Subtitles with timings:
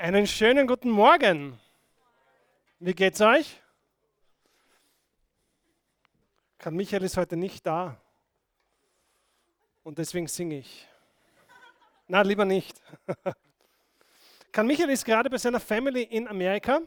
[0.00, 1.58] Einen schönen guten Morgen.
[2.78, 3.60] Wie geht's euch?
[6.56, 8.00] Karl Michael ist heute nicht da
[9.82, 10.86] und deswegen singe ich.
[12.06, 12.80] Na, lieber nicht.
[14.52, 16.80] Karl Michael ist gerade bei seiner Family in Amerika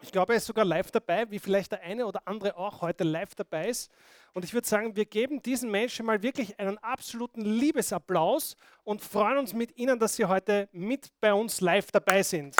[0.00, 3.04] ich glaube, er ist sogar live dabei, wie vielleicht der eine oder andere auch heute
[3.04, 3.90] live dabei ist.
[4.32, 9.38] Und ich würde sagen, wir geben diesen Menschen mal wirklich einen absoluten Liebesapplaus und freuen
[9.38, 12.54] uns mit ihnen, dass sie heute mit bei uns live dabei sind.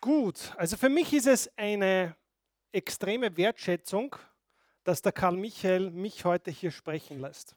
[0.00, 2.14] Gut, also für mich ist es eine
[2.70, 4.14] extreme Wertschätzung,
[4.84, 7.56] dass der Karl Michael mich heute hier sprechen lässt.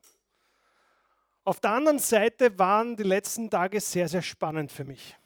[1.50, 5.18] Auf der anderen Seite waren die letzten Tage sehr, sehr spannend für mich.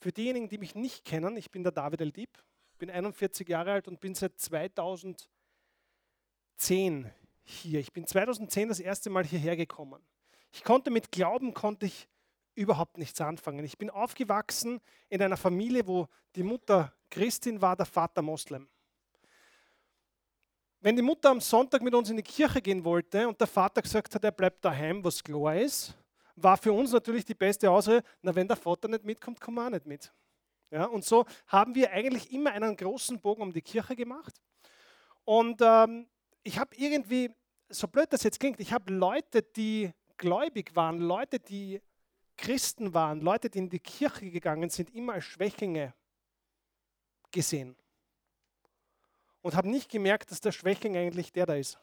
[0.00, 2.30] Für diejenigen, die mich nicht kennen, ich bin der David Eldieb,
[2.76, 7.12] bin 41 Jahre alt und bin seit 2010
[7.44, 7.78] hier.
[7.78, 10.02] Ich bin 2010 das erste Mal hierher gekommen.
[10.50, 12.08] Ich konnte mit Glauben konnte ich
[12.56, 13.64] überhaupt nichts anfangen.
[13.64, 18.68] Ich bin aufgewachsen in einer Familie, wo die Mutter Christin war, der Vater Moslem.
[20.86, 23.82] Wenn die Mutter am Sonntag mit uns in die Kirche gehen wollte und der Vater
[23.82, 25.92] gesagt hat, er bleibt daheim, was klar ist,
[26.36, 29.68] war für uns natürlich die beste Ausrede, na wenn der Vater nicht mitkommt, wir auch
[29.68, 30.12] nicht mit.
[30.70, 34.40] Ja, und so haben wir eigentlich immer einen großen Bogen um die Kirche gemacht.
[35.24, 36.06] Und ähm,
[36.44, 37.32] ich habe irgendwie,
[37.68, 41.82] so blöd das jetzt klingt, ich habe Leute, die gläubig waren, Leute, die
[42.36, 45.94] Christen waren, Leute, die in die Kirche gegangen sind, immer als Schwächlinge
[47.32, 47.76] gesehen
[49.46, 51.78] und habe nicht gemerkt, dass der Schwächling eigentlich der da ist.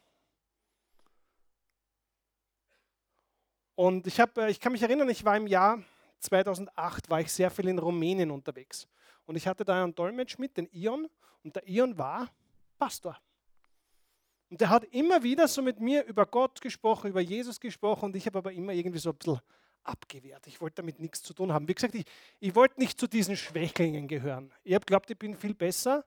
[3.75, 5.81] Und ich, hab, äh, ich kann mich erinnern, ich war im Jahr
[6.19, 8.85] 2008, war ich sehr viel in Rumänien unterwegs.
[9.25, 11.07] Und ich hatte da einen Dolmetsch mit, den Ion,
[11.41, 12.29] und der Ion war
[12.77, 13.17] Pastor.
[14.49, 18.15] Und der hat immer wieder so mit mir über Gott gesprochen, über Jesus gesprochen, und
[18.17, 19.39] ich habe aber immer irgendwie so ein bisschen
[19.83, 20.47] abgewehrt.
[20.47, 21.65] Ich wollte damit nichts zu tun haben.
[21.65, 22.03] Wie gesagt, ich,
[22.41, 24.51] ich wollte nicht zu diesen Schwächlingen gehören.
[24.65, 26.03] Ich habe geglaubt, ich bin viel besser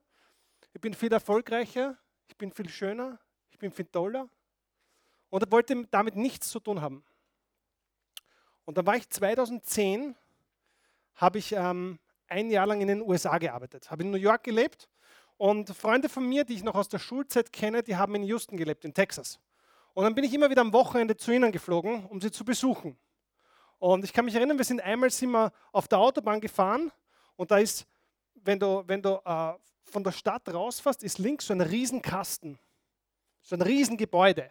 [0.76, 1.96] ich bin viel erfolgreicher,
[2.28, 4.28] ich bin viel schöner, ich bin viel toller
[5.30, 7.02] und wollte damit nichts zu tun haben.
[8.66, 10.14] Und dann war ich 2010,
[11.14, 11.98] habe ich ähm,
[12.28, 14.90] ein Jahr lang in den USA gearbeitet, habe in New York gelebt
[15.38, 18.58] und Freunde von mir, die ich noch aus der Schulzeit kenne, die haben in Houston
[18.58, 19.40] gelebt, in Texas.
[19.94, 22.98] Und dann bin ich immer wieder am Wochenende zu ihnen geflogen, um sie zu besuchen.
[23.78, 26.92] Und ich kann mich erinnern, wir sind einmal sind wir auf der Autobahn gefahren
[27.36, 27.86] und da ist,
[28.34, 29.54] wenn du, wenn du äh,
[29.90, 32.58] von der Stadt rausfährst, ist links so ein Riesenkasten,
[33.40, 34.50] so ein Riesengebäude.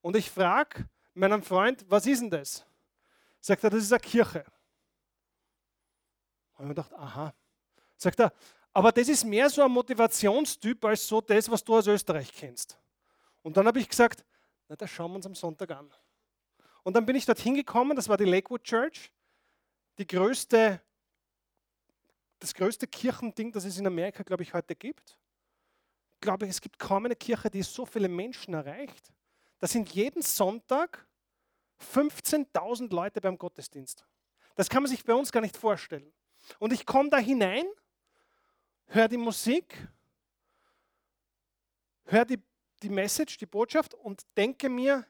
[0.00, 2.64] Und ich frage meinen Freund, was ist denn das?
[3.40, 4.44] Sagt er, das ist eine Kirche.
[6.56, 7.34] Und ich gedacht, aha.
[7.96, 8.32] Sagt er,
[8.72, 12.78] aber das ist mehr so ein Motivationstyp als so das, was du aus Österreich kennst.
[13.42, 14.24] Und dann habe ich gesagt,
[14.68, 15.90] na, das schauen wir uns am Sonntag an.
[16.82, 19.10] Und dann bin ich dorthin gekommen, das war die Lakewood Church,
[19.98, 20.80] die größte
[22.40, 25.18] das größte Kirchending, das es in Amerika, glaube ich, heute gibt.
[26.14, 29.12] Ich glaube, es gibt kaum eine Kirche, die so viele Menschen erreicht.
[29.58, 31.06] Da sind jeden Sonntag
[31.80, 34.06] 15.000 Leute beim Gottesdienst.
[34.54, 36.12] Das kann man sich bei uns gar nicht vorstellen.
[36.58, 37.66] Und ich komme da hinein,
[38.86, 39.76] höre die Musik,
[42.04, 42.42] höre die,
[42.82, 45.06] die Message, die Botschaft und denke mir,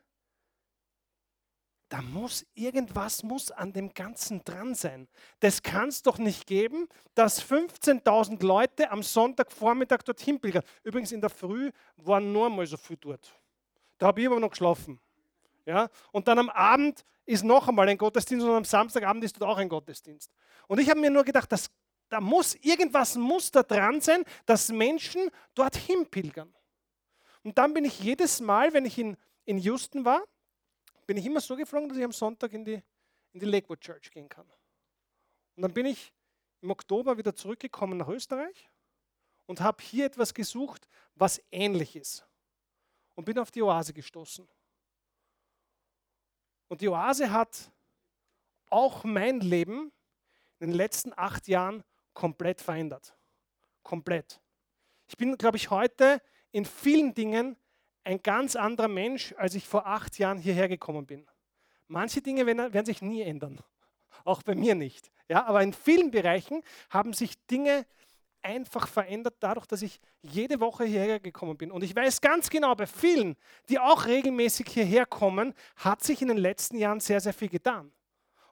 [1.91, 5.09] da muss irgendwas muss an dem Ganzen dran sein.
[5.41, 10.62] Das kann es doch nicht geben, dass 15.000 Leute am Sonntagvormittag dorthin pilgern.
[10.84, 13.34] Übrigens in der Früh waren nur mal so viel dort.
[13.99, 15.01] Da habe ich aber noch geschlafen.
[15.67, 15.89] Ja?
[16.12, 19.59] Und dann am Abend ist noch einmal ein Gottesdienst und am Samstagabend ist dort auch
[19.59, 20.33] ein Gottesdienst.
[20.69, 21.71] Und ich habe mir nur gedacht, dass,
[22.09, 26.55] da muss irgendwas muss da dran sein, dass Menschen dorthin pilgern.
[27.43, 30.22] Und dann bin ich jedes Mal, wenn ich in, in Houston war,
[31.10, 32.81] bin ich immer so geflogen, dass ich am Sonntag in die,
[33.32, 34.48] in die Lakewood Church gehen kann.
[35.56, 36.12] Und dann bin ich
[36.60, 38.71] im Oktober wieder zurückgekommen nach Österreich
[39.47, 42.25] und habe hier etwas gesucht, was ähnlich ist.
[43.16, 44.48] Und bin auf die Oase gestoßen.
[46.68, 47.72] Und die Oase hat
[48.68, 49.91] auch mein Leben
[50.60, 51.83] in den letzten acht Jahren
[52.15, 53.16] komplett verändert.
[53.83, 54.41] Komplett.
[55.09, 56.22] Ich bin, glaube ich, heute
[56.53, 57.56] in vielen Dingen
[58.05, 61.27] ein ganz anderer Mensch, als ich vor acht Jahren hierher gekommen bin.
[61.89, 63.61] Manche Dinge werden, sich nie ändern,
[64.25, 65.11] auch bei mir nicht.
[65.29, 67.87] Ja, aber in vielen Bereichen haben sich Dinge
[68.43, 71.71] einfach verändert, dadurch, dass ich jede Woche hierher gekommen bin.
[71.71, 73.37] Und ich weiß ganz genau, bei vielen,
[73.69, 77.93] die auch regelmäßig hierher kommen, hat sich in den letzten Jahren sehr, sehr viel getan.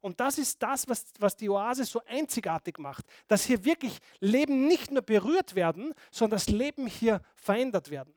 [0.01, 4.67] Und das ist das, was, was die Oase so einzigartig macht, dass hier wirklich Leben
[4.67, 8.15] nicht nur berührt werden, sondern das Leben hier verändert werden.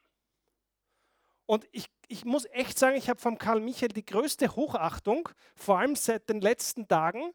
[1.52, 5.80] Und ich, ich muss echt sagen, ich habe vom Karl Michael die größte Hochachtung, vor
[5.80, 7.34] allem seit den letzten Tagen,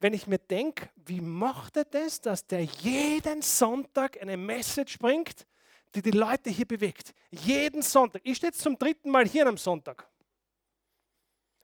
[0.00, 5.46] wenn ich mir denke, wie macht er das, dass der jeden Sonntag eine Message bringt,
[5.94, 7.14] die die Leute hier bewegt.
[7.30, 8.20] Jeden Sonntag.
[8.22, 10.06] Ich stehe jetzt zum dritten Mal hier am Sonntag.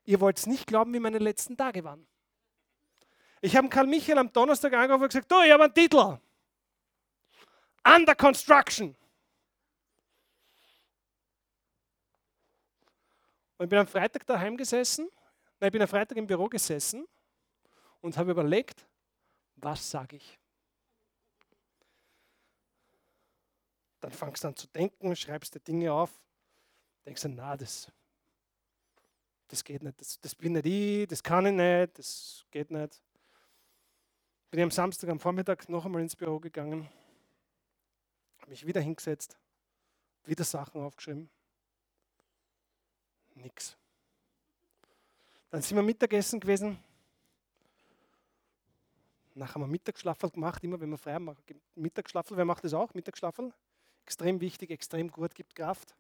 [0.07, 2.07] Ihr wollt es nicht glauben, wie meine letzten Tage waren.
[3.43, 6.19] Ich habe Karl Michael am Donnerstag angerufen und gesagt, du, ich habe einen Titel.
[7.85, 8.97] Under Construction.
[13.59, 15.11] Und ich bin am Freitag daheim gesessen,
[15.59, 17.07] nein, ich bin am Freitag im Büro gesessen
[18.01, 18.87] und habe überlegt,
[19.57, 20.39] was sage ich?
[24.01, 26.23] Dann fangst du an zu denken, schreibst dir Dinge auf,
[27.05, 27.91] denkst du, na, das,
[29.49, 33.03] das geht nicht, das, das bin nicht ich, das kann ich nicht, das geht nicht.
[34.51, 36.89] Bin ich am Samstag am Vormittag noch einmal ins Büro gegangen,
[38.39, 39.37] habe mich wieder hingesetzt,
[40.25, 41.29] wieder Sachen aufgeschrieben.
[43.39, 43.77] Nix.
[45.51, 46.79] Dann sind wir Mittagessen gewesen.
[49.35, 51.37] Nachher haben wir Mittagsschlafel gemacht, immer wenn wir frei haben.
[51.77, 52.93] Mittagsschlafel, wer macht das auch?
[52.93, 53.53] Mittagsschlafel?
[54.05, 55.95] Extrem wichtig, extrem gut, gibt Kraft.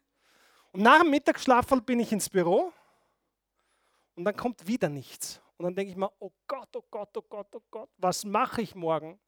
[0.72, 2.72] Und nach dem Mittagsschlafel bin ich ins Büro
[4.16, 5.40] und dann kommt wieder nichts.
[5.56, 8.62] Und dann denke ich mir, oh Gott, oh Gott, oh Gott, oh Gott, was mache
[8.62, 9.18] ich morgen?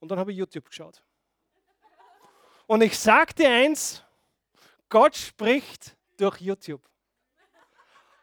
[0.00, 1.02] Und dann habe ich YouTube geschaut.
[2.66, 4.02] Und ich dir eins,
[4.88, 6.82] Gott spricht durch YouTube.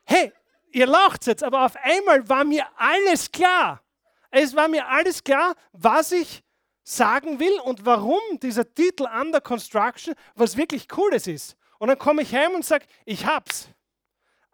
[0.06, 0.31] Hey,
[0.71, 3.81] ihr lacht jetzt, aber auf einmal war mir alles klar.
[4.30, 6.44] Es war mir alles klar, was ich
[6.83, 11.57] sagen will und warum dieser Titel Under Construction was wirklich Cooles ist.
[11.80, 13.69] Und dann komme ich heim und sage, ich hab's.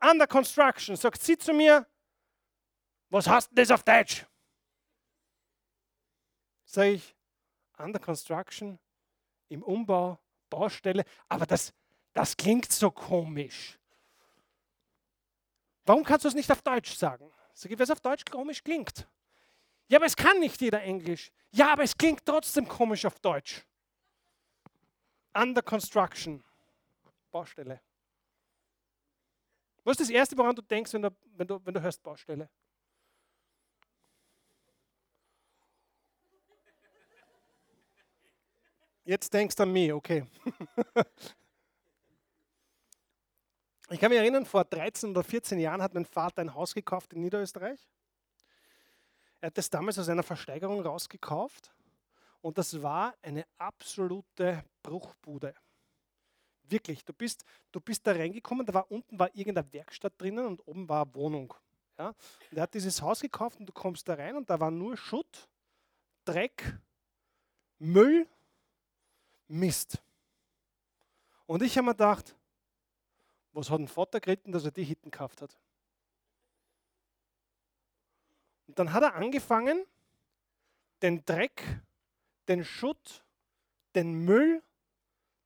[0.02, 0.96] Under Construction.
[0.96, 1.86] Sagt sie zu mir,
[3.10, 4.26] was heißt denn das auf Deutsch?
[6.66, 7.16] Sage ich,
[7.78, 8.80] Under Construction,
[9.50, 10.18] im Umbau,
[10.50, 11.04] Baustelle.
[11.28, 11.74] Aber das,
[12.14, 13.78] das klingt so komisch.
[15.86, 17.32] Warum kannst du es nicht auf Deutsch sagen?
[17.54, 19.08] Sag ich, es auf Deutsch komisch klingt.
[19.88, 21.32] Ja, aber es kann nicht jeder Englisch.
[21.52, 23.66] Ja, aber es klingt trotzdem komisch auf Deutsch.
[25.34, 26.44] Under Construction.
[27.32, 27.82] Baustelle.
[29.84, 32.50] Was ist das Erste, woran du denkst, wenn du, wenn du, wenn du hörst Baustelle?
[39.04, 40.26] Jetzt denkst du an mich, okay.
[43.92, 47.12] Ich kann mich erinnern, vor 13 oder 14 Jahren hat mein Vater ein Haus gekauft
[47.12, 47.90] in Niederösterreich.
[49.42, 51.74] Er hat das damals aus einer Versteigerung rausgekauft
[52.40, 55.54] und das war eine absolute Bruchbude.
[56.64, 57.44] Wirklich, du bist,
[57.74, 61.14] du bist da reingekommen, da war unten war irgendeine Werkstatt drinnen und oben war eine
[61.14, 61.54] Wohnung.
[62.00, 62.14] Ja?
[62.50, 64.96] Und er hat dieses Haus gekauft und du kommst da rein und da war nur
[64.96, 65.50] Schutt,
[66.24, 66.80] Dreck,
[67.78, 68.26] Müll,
[69.50, 70.02] Mist.
[71.46, 72.38] Und ich habe mir gedacht,
[73.54, 75.58] was hat ein Vater geritten, dass er die Hitten gekauft hat?
[78.68, 79.86] Und dann hat er angefangen,
[81.02, 81.64] den Dreck,
[82.48, 83.24] den Schutt,
[83.96, 84.64] den Müll,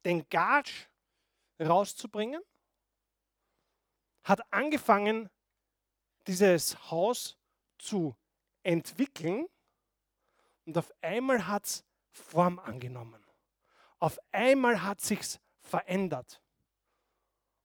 [0.03, 0.87] den Gatsch
[1.59, 2.41] rauszubringen,
[4.23, 5.29] hat angefangen,
[6.27, 7.37] dieses Haus
[7.77, 8.15] zu
[8.63, 9.47] entwickeln
[10.65, 13.23] und auf einmal hat es Form angenommen.
[13.99, 16.41] Auf einmal hat sich verändert.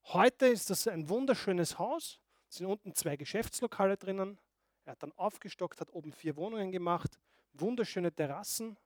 [0.05, 2.21] Heute ist das ein wunderschönes Haus.
[2.49, 4.39] Es sind unten zwei Geschäftslokale drinnen.
[4.85, 7.19] Er hat dann aufgestockt, hat oben vier Wohnungen gemacht,
[7.53, 8.77] wunderschöne Terrassen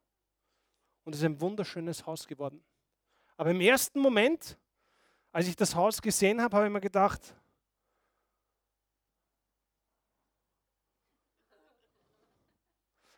[1.04, 2.62] und es ist ein wunderschönes Haus geworden.
[3.36, 4.58] Aber im ersten Moment,
[5.32, 7.34] als ich das Haus gesehen habe, habe ich mir gedacht,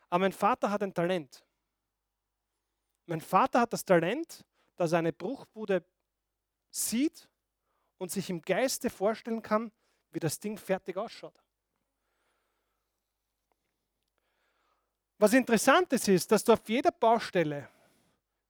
[0.09, 1.45] aber mein Vater hat ein Talent.
[3.07, 4.45] Mein Vater hat das Talent,
[4.77, 5.85] dass er eine Bruchbude
[6.71, 7.29] sieht
[7.99, 9.73] und sich im Geiste vorstellen kann,
[10.11, 11.43] wie das Ding fertig ausschaut.
[15.19, 17.69] Was interessant ist, ist, dass du auf jeder Baustelle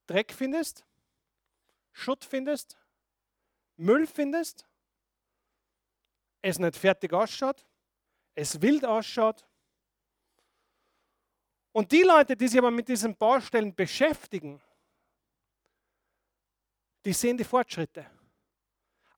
[0.07, 0.85] Dreck findest,
[1.93, 2.77] Schutt findest,
[3.77, 4.67] Müll findest,
[6.43, 7.65] es nicht fertig ausschaut,
[8.35, 9.45] es wild ausschaut.
[11.73, 14.61] Und die Leute, die sich aber mit diesen Baustellen beschäftigen,
[17.05, 18.11] die sehen die Fortschritte.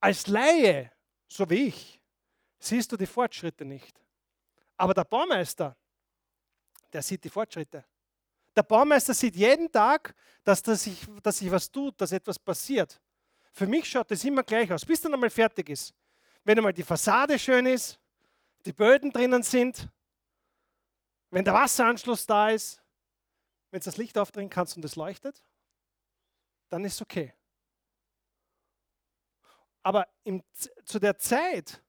[0.01, 0.93] Als Laie,
[1.27, 2.01] so wie ich,
[2.59, 4.01] siehst du die Fortschritte nicht.
[4.77, 5.77] Aber der Baumeister,
[6.93, 7.85] der sieht die Fortschritte.
[8.55, 10.15] Der Baumeister sieht jeden Tag,
[10.45, 13.01] dass, das sich, dass sich was tut, dass etwas passiert.
[13.53, 15.95] Für mich schaut das immer gleich aus, bis dann einmal fertig ist.
[16.45, 17.99] Wenn einmal die Fassade schön ist,
[18.65, 19.89] die Böden drinnen sind,
[21.31, 22.83] wenn der Wasseranschluss da ist,
[23.71, 25.45] wenn du das Licht aufdrehen kannst und es leuchtet,
[26.69, 27.35] dann ist es okay.
[29.89, 30.43] Aber im,
[30.85, 31.83] zu der Zeit,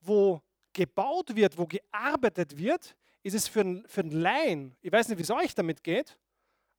[0.00, 0.42] wo
[0.74, 5.16] gebaut wird, wo gearbeitet wird, ist es für einen, für einen Laien, ich weiß nicht,
[5.16, 6.18] wie es euch damit geht,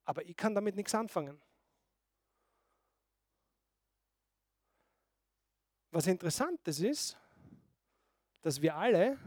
[0.05, 1.41] aber ich kann damit nichts anfangen.
[5.89, 7.17] Was interessant ist,
[8.41, 9.17] dass wir alle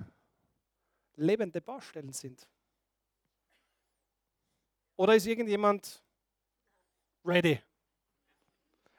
[1.16, 2.48] lebende Baustellen sind.
[4.94, 6.04] Oder ist irgendjemand
[7.24, 7.60] ready?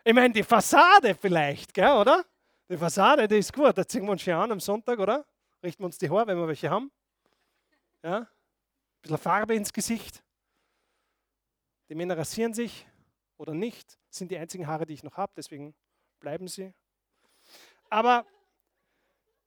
[0.03, 2.25] Ich meine, die Fassade vielleicht, gell, oder?
[2.73, 3.77] Die Fassade, die ist gut.
[3.77, 5.23] Da ziehen wir uns schon an am Sonntag, oder?
[5.61, 6.91] Richten wir uns die Haare, wenn wir welche haben.
[8.01, 8.21] Ja?
[8.21, 8.27] Ein
[8.99, 10.23] bisschen Farbe ins Gesicht.
[11.87, 12.87] Die Männer rasieren sich
[13.37, 13.99] oder nicht.
[14.07, 15.75] Das sind die einzigen Haare, die ich noch habe, deswegen
[16.19, 16.73] bleiben sie.
[17.91, 18.25] Aber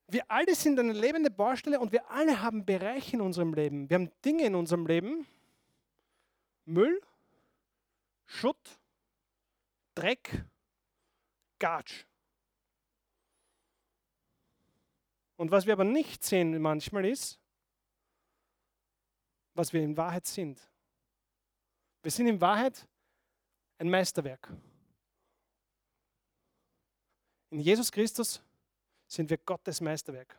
[0.06, 3.90] wir alle sind eine lebende Baustelle und wir alle haben Bereiche in unserem Leben.
[3.90, 5.26] Wir haben Dinge in unserem Leben.
[6.64, 7.02] Müll,
[8.24, 8.78] Schutt,
[9.96, 10.44] Dreck,
[11.58, 12.05] Gatsch.
[15.36, 17.38] Und was wir aber nicht sehen manchmal ist,
[19.54, 20.60] was wir in Wahrheit sind.
[22.02, 22.86] Wir sind in Wahrheit
[23.78, 24.48] ein Meisterwerk.
[27.50, 28.42] In Jesus Christus
[29.06, 30.38] sind wir Gottes Meisterwerk.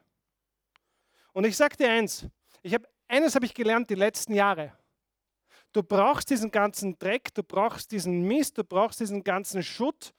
[1.34, 2.26] Und ich sage dir eins,
[2.62, 4.78] ich hab, eines habe ich gelernt die letzten Jahre.
[5.72, 10.14] Du brauchst diesen ganzen Dreck, du brauchst diesen Mist, du brauchst diesen ganzen Schutt,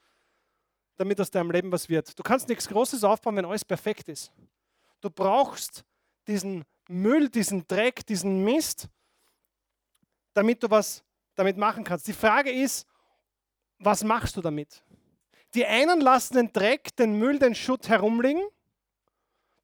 [0.96, 2.18] damit aus deinem Leben was wird.
[2.18, 4.32] Du kannst nichts Großes aufbauen, wenn alles perfekt ist.
[5.00, 5.84] Du brauchst
[6.26, 8.88] diesen Müll, diesen Dreck, diesen Mist,
[10.34, 12.06] damit du was damit machen kannst.
[12.06, 12.86] Die Frage ist,
[13.78, 14.82] was machst du damit?
[15.54, 18.42] Die einen lassen den Dreck, den Müll, den Schutt herumliegen.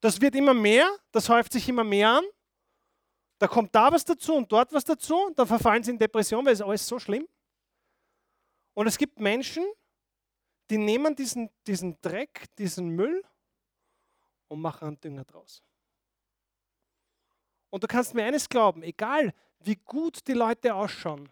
[0.00, 2.24] Das wird immer mehr, das häuft sich immer mehr an.
[3.38, 5.32] Da kommt da was dazu und dort was dazu.
[5.34, 7.26] Dann verfallen sie in Depression, weil es alles so schlimm.
[8.74, 9.64] Und es gibt Menschen,
[10.70, 13.22] die nehmen diesen, diesen Dreck, diesen Müll
[14.48, 15.62] und machen einen Dünger draus.
[17.70, 21.30] Und du kannst mir eines glauben, egal wie gut die Leute ausschauen,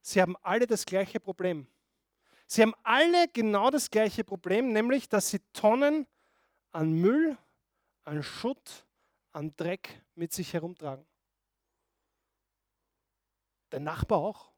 [0.00, 1.66] sie haben alle das gleiche Problem.
[2.46, 6.06] Sie haben alle genau das gleiche Problem, nämlich dass sie Tonnen
[6.72, 7.36] an Müll,
[8.04, 8.86] an Schutt,
[9.32, 11.06] an Dreck mit sich herumtragen.
[13.70, 14.50] Der Nachbar auch.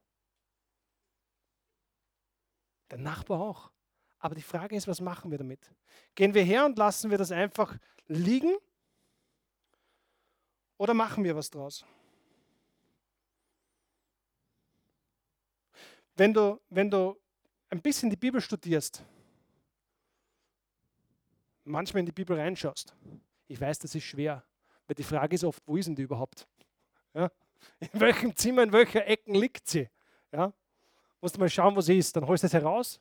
[2.89, 3.71] Der Nachbar auch.
[4.21, 5.59] Aber die Frage ist, was machen wir damit?
[6.13, 7.75] Gehen wir her und lassen wir das einfach
[8.07, 8.55] liegen?
[10.77, 11.83] Oder machen wir was draus?
[16.15, 17.19] Wenn du, wenn du
[17.69, 19.03] ein bisschen die Bibel studierst,
[21.63, 22.95] manchmal in die Bibel reinschaust,
[23.47, 24.43] ich weiß, das ist schwer,
[24.85, 26.47] weil die Frage ist oft, wo ist denn die überhaupt?
[27.15, 27.31] Ja?
[27.79, 29.89] In welchem Zimmer, in welcher Ecken liegt sie?
[30.31, 30.53] Ja?
[31.21, 32.15] Musst du mal schauen, wo sie ist.
[32.15, 32.99] Dann holst du es heraus,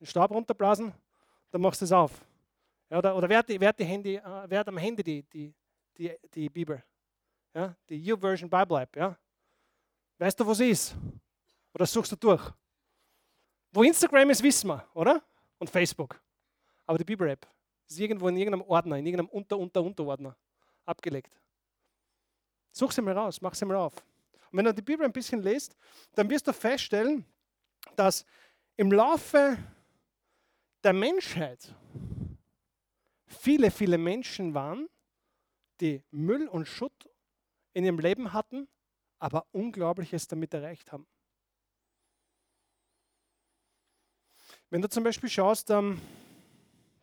[0.00, 0.92] den Stab runterblasen,
[1.50, 2.12] dann machst du es auf.
[2.90, 5.02] Ja, oder, oder wer, hat die, wer, hat die Handy, äh, wer hat am Handy
[5.02, 5.54] die, die,
[5.96, 6.82] die, die Bibel?
[7.54, 7.74] Ja?
[7.88, 8.96] Die U-Version Bible App.
[8.96, 9.16] Ja?
[10.18, 10.94] Weißt du, wo sie ist?
[11.74, 12.50] Oder suchst du durch?
[13.72, 15.22] Wo Instagram ist, wissen wir, oder?
[15.58, 16.20] Und Facebook.
[16.86, 17.46] Aber die Bibel-App
[17.86, 20.36] ist irgendwo in irgendeinem Ordner, in irgendeinem Unter-Unter-Unterordner
[20.86, 21.38] abgelegt.
[22.72, 23.94] Such sie mal raus, mach sie mal auf.
[24.50, 25.76] Und wenn du die Bibel ein bisschen liest,
[26.14, 27.24] dann wirst du feststellen,
[27.94, 28.24] dass
[28.78, 29.58] im Laufe
[30.84, 31.74] der Menschheit
[33.26, 34.88] viele, viele Menschen waren,
[35.80, 37.10] die Müll und Schutt
[37.74, 38.68] in ihrem Leben hatten,
[39.18, 41.06] aber Unglaubliches damit erreicht haben.
[44.70, 46.00] Wenn du zum Beispiel schaust, ähm,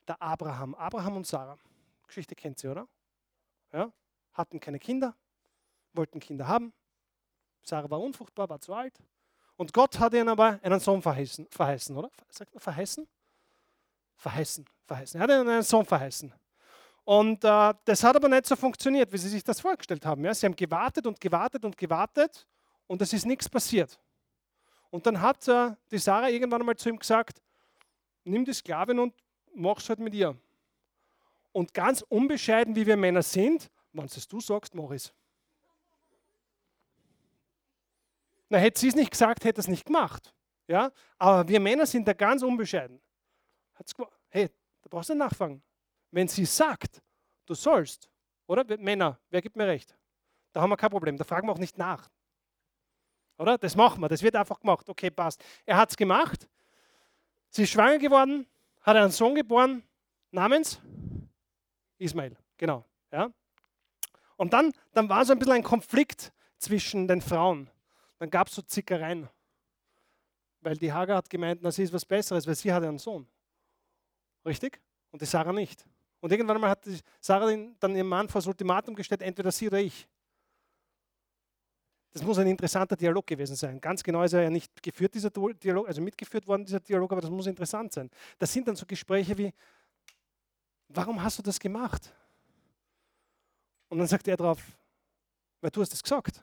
[0.08, 1.60] der Abraham, Abraham und Sarah,
[2.08, 2.88] Geschichte kennt sie, oder?
[3.74, 3.92] Ja,
[4.32, 5.14] hatten keine Kinder,
[5.92, 6.74] wollten Kinder haben.
[7.64, 8.98] Sarah war unfruchtbar, war zu alt.
[9.58, 12.12] Und Gott hat ihnen aber einen Sohn verheißen, verheißen oder?
[12.30, 13.08] Sagt man verheißen?
[14.18, 15.20] Verheißen, verheißen.
[15.20, 16.34] Er hat ihnen einen Sohn verheißen.
[17.06, 20.26] Und äh, das hat aber nicht so funktioniert, wie sie sich das vorgestellt haben.
[20.26, 20.34] Ja?
[20.34, 22.48] Sie haben gewartet und gewartet und gewartet
[22.88, 24.00] und es ist nichts passiert.
[24.90, 27.42] Und dann hat äh, die Sarah irgendwann einmal zu ihm gesagt,
[28.24, 29.14] nimm die Sklavin und
[29.54, 30.36] mach's halt mit ihr.
[31.52, 35.14] Und ganz unbescheiden, wie wir Männer sind, wenn es du sagst, mach es.
[38.50, 40.34] Na, hätte sie es nicht gesagt, hätte es nicht gemacht.
[40.68, 40.92] Ja?
[41.18, 43.02] Aber wir Männer sind da ganz unbescheiden.
[43.74, 43.94] Hat's
[44.30, 44.50] hey,
[44.82, 45.64] da brauchst du nicht nachfragen.
[46.12, 47.02] Wenn sie sagt,
[47.46, 48.10] du sollst,
[48.48, 48.64] oder?
[48.78, 49.98] Männer, wer gibt mir recht?
[50.54, 52.10] Da haben wir kein Problem, da fragen wir auch nicht nach.
[53.38, 53.58] Oder?
[53.58, 54.88] Das machen wir, das wird einfach gemacht.
[54.88, 55.44] Okay, passt.
[55.66, 56.48] Er hat es gemacht,
[57.56, 58.46] Sie ist schwanger geworden,
[58.82, 59.82] hat einen Sohn geboren,
[60.30, 60.82] namens
[61.98, 62.36] Ismail.
[62.58, 62.84] Genau.
[63.10, 63.32] Ja.
[64.36, 67.70] Und dann, dann war so ein bisschen ein Konflikt zwischen den Frauen.
[68.18, 69.28] Dann gab es so Zickereien.
[70.62, 73.28] Weil die Hagar hat gemeint, na, sie ist was Besseres, weil sie hatte einen Sohn.
[74.46, 74.82] Richtig?
[75.12, 75.86] Und die Sarah nicht.
[76.22, 76.88] Und irgendwann mal hat
[77.20, 80.08] Sarah dann ihrem Mann vor das Ultimatum gestellt, entweder sie oder ich.
[82.16, 83.82] Das muss ein interessanter Dialog gewesen sein.
[83.82, 87.20] Ganz genau ist er ja nicht geführt, dieser Dialog, also mitgeführt worden, dieser Dialog, aber
[87.20, 88.10] das muss interessant sein.
[88.38, 89.54] Das sind dann so Gespräche wie,
[90.88, 92.16] warum hast du das gemacht?
[93.90, 94.64] Und dann sagt er drauf,
[95.60, 96.42] weil du hast es gesagt.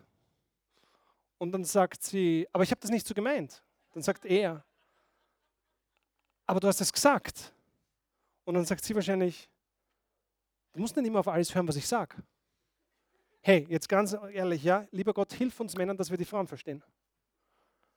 [1.42, 3.64] Und dann sagt sie, aber ich habe das nicht so gemeint.
[3.94, 4.64] Dann sagt er,
[6.46, 7.52] aber du hast es gesagt.
[8.44, 9.50] Und dann sagt sie wahrscheinlich,
[10.72, 12.14] du musst nicht immer auf alles hören, was ich sage.
[13.40, 16.80] Hey, jetzt ganz ehrlich, ja, lieber Gott, hilf uns Männern, dass wir die Frauen verstehen.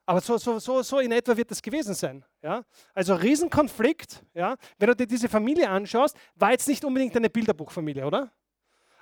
[0.07, 2.25] Aber so, so, so, so in etwa wird das gewesen sein.
[2.41, 2.65] Ja?
[2.95, 4.57] Also Riesenkonflikt, ja?
[4.79, 8.31] wenn du dir diese Familie anschaust, war jetzt nicht unbedingt eine Bilderbuchfamilie, oder?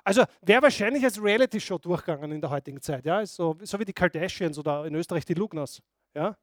[0.04, 3.26] Also wäre wahrscheinlich als Reality-Show durchgegangen in der heutigen Zeit, ja?
[3.26, 5.82] so, so wie die Kardashians oder in Österreich die Lugnas.
[6.14, 6.38] Ja?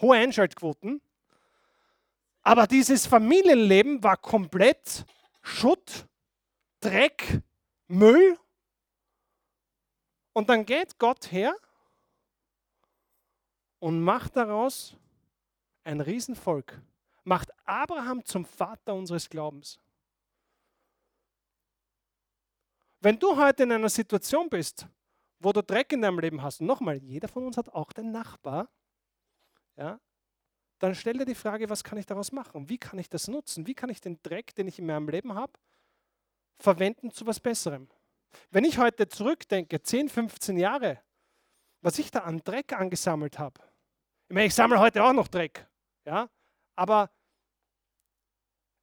[0.00, 1.00] Hohe Einschaltquoten.
[2.42, 5.04] Aber dieses Familienleben war komplett
[5.42, 6.06] Schutt,
[6.80, 7.42] Dreck,
[7.88, 8.38] Müll.
[10.34, 11.54] Und dann geht Gott her
[13.78, 14.96] und macht daraus
[15.84, 16.80] ein Riesenvolk,
[17.24, 19.78] macht Abraham zum Vater unseres Glaubens.
[23.00, 24.86] Wenn du heute in einer Situation bist,
[25.38, 28.68] wo du Dreck in deinem Leben hast, nochmal, jeder von uns hat auch den Nachbar,
[29.76, 30.00] ja,
[30.80, 32.68] dann stell dir die Frage, was kann ich daraus machen?
[32.68, 33.66] Wie kann ich das nutzen?
[33.66, 35.52] Wie kann ich den Dreck, den ich in meinem Leben habe,
[36.58, 37.88] verwenden zu was Besserem?
[38.50, 41.00] Wenn ich heute zurückdenke, 10, 15 Jahre,
[41.82, 43.60] was ich da an Dreck angesammelt habe,
[44.28, 45.68] ich meine, ich sammle heute auch noch Dreck,
[46.04, 46.28] ja,
[46.76, 47.10] aber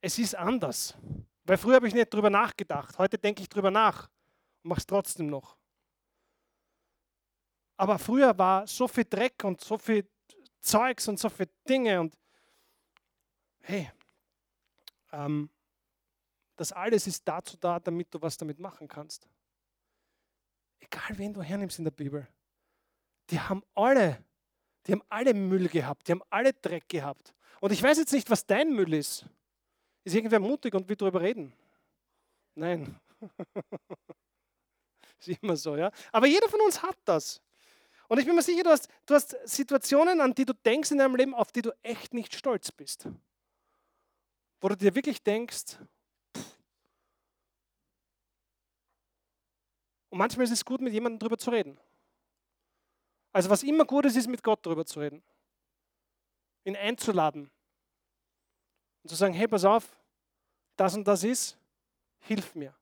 [0.00, 0.96] es ist anders.
[1.46, 2.98] Weil früher habe ich nicht drüber nachgedacht.
[2.98, 4.10] Heute denke ich drüber nach
[4.62, 5.56] und mache es trotzdem noch.
[7.76, 10.08] Aber früher war so viel Dreck und so viel
[10.60, 12.16] Zeugs und so viele Dinge und
[13.60, 13.90] hey,
[15.12, 15.50] ähm,
[16.56, 19.28] das alles ist dazu da, damit du was damit machen kannst.
[20.80, 22.26] Egal wen du hernimmst in der Bibel,
[23.30, 24.24] die haben alle,
[24.86, 27.34] die haben alle Müll gehabt, die haben alle Dreck gehabt.
[27.60, 29.26] Und ich weiß jetzt nicht, was dein Müll ist.
[30.06, 31.52] Ist irgendwer mutig und will darüber reden?
[32.54, 32.94] Nein.
[35.18, 35.90] ist immer so, ja.
[36.12, 37.42] Aber jeder von uns hat das.
[38.06, 40.98] Und ich bin mir sicher, du hast, du hast Situationen, an die du denkst in
[40.98, 43.08] deinem Leben, auf die du echt nicht stolz bist.
[44.60, 45.76] Wo du dir wirklich denkst,
[46.36, 46.58] pff.
[50.10, 51.80] und manchmal ist es gut, mit jemandem darüber zu reden.
[53.32, 55.24] Also was immer gut ist, ist mit Gott darüber zu reden.
[56.62, 57.50] Ihn einzuladen,
[59.06, 59.96] und zu sagen, hey, pass auf,
[60.74, 61.56] das und das ist,
[62.18, 62.74] hilf mir.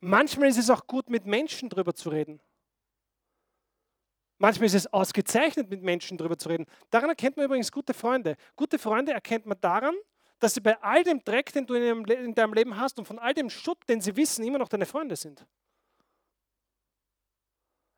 [0.00, 2.40] Manchmal ist es auch gut, mit Menschen darüber zu reden.
[4.38, 6.64] Manchmal ist es ausgezeichnet, mit Menschen darüber zu reden.
[6.88, 8.36] Daran erkennt man übrigens gute Freunde.
[8.56, 9.94] Gute Freunde erkennt man daran,
[10.38, 13.34] dass sie bei all dem Dreck, den du in deinem Leben hast und von all
[13.34, 15.46] dem Schutt, den sie wissen, immer noch deine Freunde sind.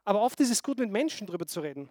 [0.04, 1.90] Aber oft ist es gut, mit Menschen darüber zu reden.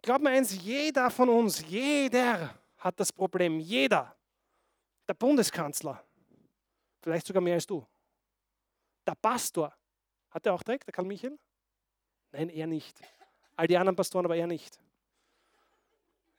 [0.00, 2.54] Glaub mir eins, jeder von uns, jeder
[2.84, 3.58] hat das Problem.
[3.58, 4.14] Jeder.
[5.08, 6.04] Der Bundeskanzler.
[7.02, 7.84] Vielleicht sogar mehr als du.
[9.06, 9.74] Der Pastor.
[10.30, 11.38] Hat er auch Dreck, der Karl Michael?
[12.32, 13.00] Nein, er nicht.
[13.56, 14.78] All die anderen Pastoren, aber er nicht.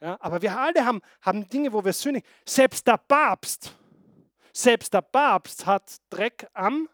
[0.01, 2.27] Ja, aber wir alle haben, haben Dinge, wo wir sündigen.
[2.45, 3.75] Selbst der Papst,
[4.53, 6.89] selbst der Papst hat Dreck am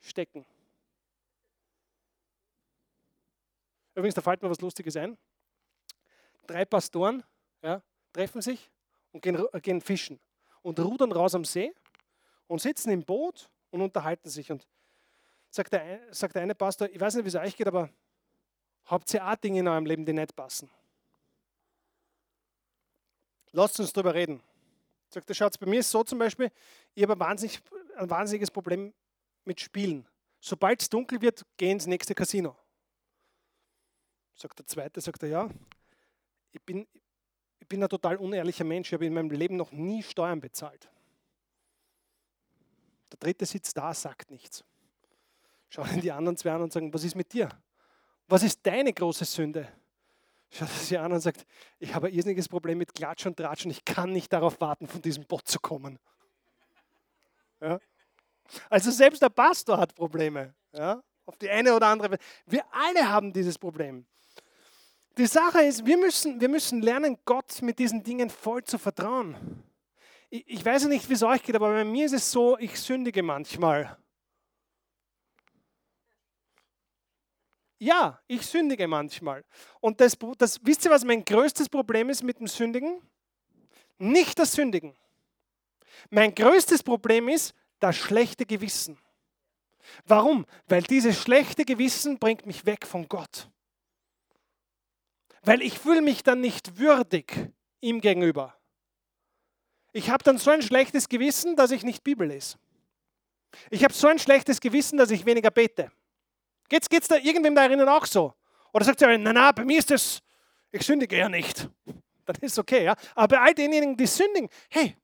[0.00, 0.44] Stecken.
[3.94, 5.16] Übrigens, da fällt mir was Lustiges ein.
[6.46, 7.24] Drei Pastoren,
[7.62, 7.82] ja,
[8.16, 8.70] treffen sich
[9.12, 10.18] und gehen, äh, gehen fischen
[10.62, 11.74] und rudern raus am See
[12.46, 14.50] und sitzen im Boot und unterhalten sich.
[14.50, 14.66] Und
[15.50, 17.90] sagt der, sagt der eine Pastor, ich weiß nicht, wie es euch geht, aber
[18.86, 20.70] habt ihr auch Dinge in eurem Leben, die nicht passen?
[23.52, 24.42] Lasst uns darüber reden.
[25.10, 26.50] Sagt er, schaut, bei mir ist so zum Beispiel,
[26.94, 27.60] ich habe ein, wahnsinnig,
[27.96, 28.94] ein wahnsinniges Problem
[29.44, 30.06] mit Spielen.
[30.40, 32.56] Sobald es dunkel wird, gehen ins nächste Casino.
[34.34, 35.50] Sagt der zweite, sagt er, ja,
[36.52, 36.86] ich bin,
[37.60, 40.88] ich bin ein total unehrlicher Mensch, ich habe in meinem Leben noch nie Steuern bezahlt.
[43.12, 44.64] Der dritte sitzt da, sagt nichts.
[45.68, 47.48] Schauen die anderen zwei an und sagen, was ist mit dir?
[48.28, 49.68] Was ist deine große Sünde?
[50.50, 51.44] Schaut sie an und sagt,
[51.78, 54.86] ich habe ein irrsinniges Problem mit Klatsch und Tratsch und ich kann nicht darauf warten,
[54.86, 55.98] von diesem Bot zu kommen.
[57.60, 57.80] Ja?
[58.70, 60.54] Also selbst der Pastor hat Probleme.
[60.72, 61.02] Ja?
[61.24, 62.18] Auf die eine oder andere.
[62.46, 64.06] Wir alle haben dieses Problem.
[65.18, 69.64] Die Sache ist, wir müssen, wir müssen lernen, Gott mit diesen Dingen voll zu vertrauen.
[70.28, 72.58] Ich, ich weiß ja nicht, wie es euch geht, aber bei mir ist es so,
[72.58, 73.96] ich sündige manchmal.
[77.78, 79.44] Ja, ich sündige manchmal.
[79.80, 83.00] Und das, das, wisst ihr, was mein größtes Problem ist mit dem Sündigen?
[83.98, 84.94] Nicht das Sündigen.
[86.10, 88.98] Mein größtes Problem ist das schlechte Gewissen.
[90.04, 90.46] Warum?
[90.66, 93.48] Weil dieses schlechte Gewissen bringt mich weg von Gott.
[95.46, 97.32] Weil ich fühle mich dann nicht würdig
[97.80, 98.56] ihm gegenüber.
[99.92, 102.58] Ich habe dann so ein schlechtes Gewissen, dass ich nicht Bibel lese.
[103.70, 105.92] Ich habe so ein schlechtes Gewissen, dass ich weniger bete.
[106.68, 108.34] Geht es da irgendwem da erinnern auch so?
[108.72, 110.20] Oder sagt ihr, nein, nein, bei mir ist das,
[110.72, 111.70] ich sündige ja nicht.
[112.26, 112.96] Dann ist okay, ja.
[113.14, 114.96] Aber bei all denjenigen, die sündigen, hey,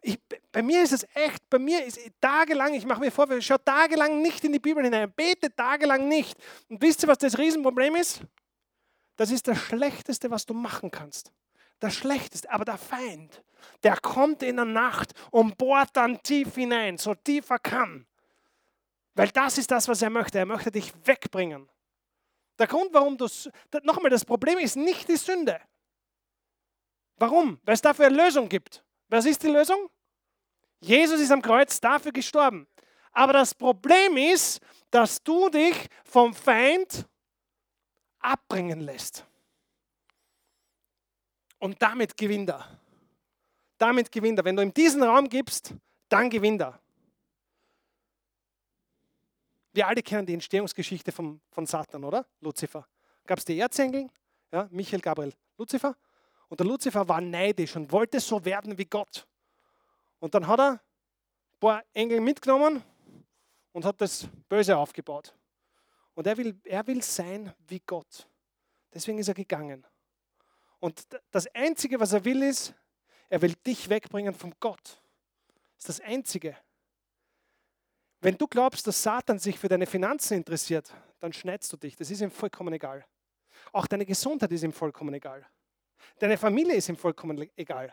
[0.00, 0.18] ich,
[0.50, 3.62] bei mir ist es echt, bei mir ist tagelang, ich mache mir vor, ich schaue
[3.62, 6.34] tagelang nicht in die Bibel hinein, bete tagelang nicht.
[6.70, 8.22] Und wisst ihr, was das Riesenproblem ist?
[9.16, 11.32] Das ist das Schlechteste, was du machen kannst.
[11.80, 12.50] Das Schlechteste.
[12.50, 13.42] Aber der Feind,
[13.82, 18.06] der kommt in der Nacht und bohrt dann tief hinein, so tief er kann.
[19.14, 20.38] Weil das ist das, was er möchte.
[20.38, 21.68] Er möchte dich wegbringen.
[22.58, 23.26] Der Grund, warum du,
[23.82, 25.60] nochmal, das Problem ist nicht die Sünde.
[27.16, 27.58] Warum?
[27.64, 28.84] Weil es dafür eine Lösung gibt.
[29.08, 29.88] Was ist die Lösung?
[30.80, 32.66] Jesus ist am Kreuz dafür gestorben.
[33.12, 37.06] Aber das Problem ist, dass du dich vom Feind
[38.20, 39.24] abbringen lässt.
[41.58, 42.80] Und damit gewinnt er.
[43.78, 44.44] Damit gewinnt er.
[44.44, 45.74] Wenn du ihm diesen Raum gibst,
[46.08, 46.80] dann gewinnt er.
[49.72, 52.26] Wir alle kennen die Entstehungsgeschichte von, von Satan, oder?
[52.40, 52.88] Luzifer.
[53.26, 54.08] Gab es die Erzengel,
[54.50, 55.94] ja, Michael, Gabriel, Luzifer.
[56.48, 59.26] Und der Luzifer war neidisch und wollte so werden wie Gott.
[60.18, 60.80] Und dann hat er ein
[61.60, 62.82] paar Engel mitgenommen
[63.72, 65.35] und hat das Böse aufgebaut.
[66.16, 68.26] Und er will, er will sein wie Gott.
[68.92, 69.86] Deswegen ist er gegangen.
[70.80, 72.74] Und das Einzige, was er will, ist,
[73.28, 74.82] er will dich wegbringen von Gott.
[75.76, 76.56] Das ist das Einzige.
[78.22, 81.96] Wenn du glaubst, dass Satan sich für deine Finanzen interessiert, dann schneidest du dich.
[81.96, 83.04] Das ist ihm vollkommen egal.
[83.72, 85.46] Auch deine Gesundheit ist ihm vollkommen egal.
[86.18, 87.92] Deine Familie ist ihm vollkommen egal.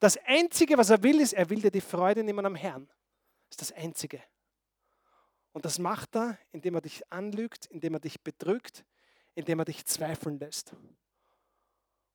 [0.00, 2.86] Das Einzige, was er will, ist, er will dir die Freude nehmen am Herrn.
[3.48, 4.22] Das ist das Einzige.
[5.54, 8.84] Und das macht er, indem er dich anlügt, indem er dich betrügt,
[9.36, 10.74] indem er dich zweifeln lässt.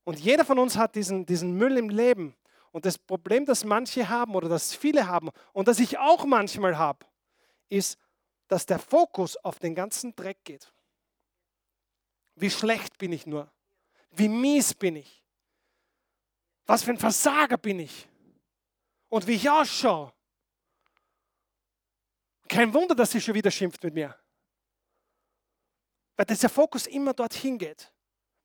[0.04, 2.36] Und jeder von uns hat diesen, diesen Müll im Leben.
[2.72, 6.78] Und das Problem, das manche haben oder das viele haben und das ich auch manchmal
[6.78, 7.06] habe,
[7.70, 7.98] ist,
[8.50, 10.74] dass der Fokus auf den ganzen Dreck geht.
[12.36, 13.50] Wie schlecht bin ich nur?
[14.12, 15.24] Wie mies bin ich?
[16.66, 18.08] Was für ein Versager bin ich?
[19.08, 20.12] Und wie ich ausschaue?
[22.50, 24.14] Kein Wunder, dass sie schon wieder schimpft mit mir.
[26.18, 27.94] Weil dieser Fokus immer dorthin geht.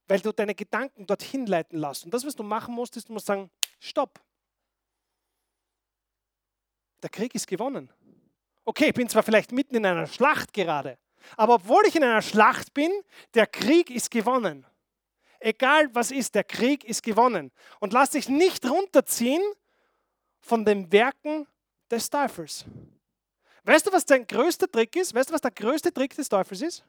[0.06, 2.04] Weil du deine Gedanken dorthin leiten lässt.
[2.04, 4.20] Und das, was du machen musst, ist, du musst sagen, stopp.
[7.02, 7.90] Der Krieg ist gewonnen.
[8.64, 10.98] Okay, ich bin zwar vielleicht mitten in einer Schlacht gerade,
[11.36, 12.90] aber obwohl ich in einer Schlacht bin,
[13.34, 14.66] der Krieg ist gewonnen.
[15.38, 17.52] Egal was ist, der Krieg ist gewonnen.
[17.80, 19.42] Und lass dich nicht runterziehen
[20.40, 21.46] von den Werken
[21.90, 22.64] des Teufels.
[23.64, 25.14] Weißt du, was dein größter Trick ist?
[25.14, 26.84] Weißt du, was der größte Trick des Teufels ist?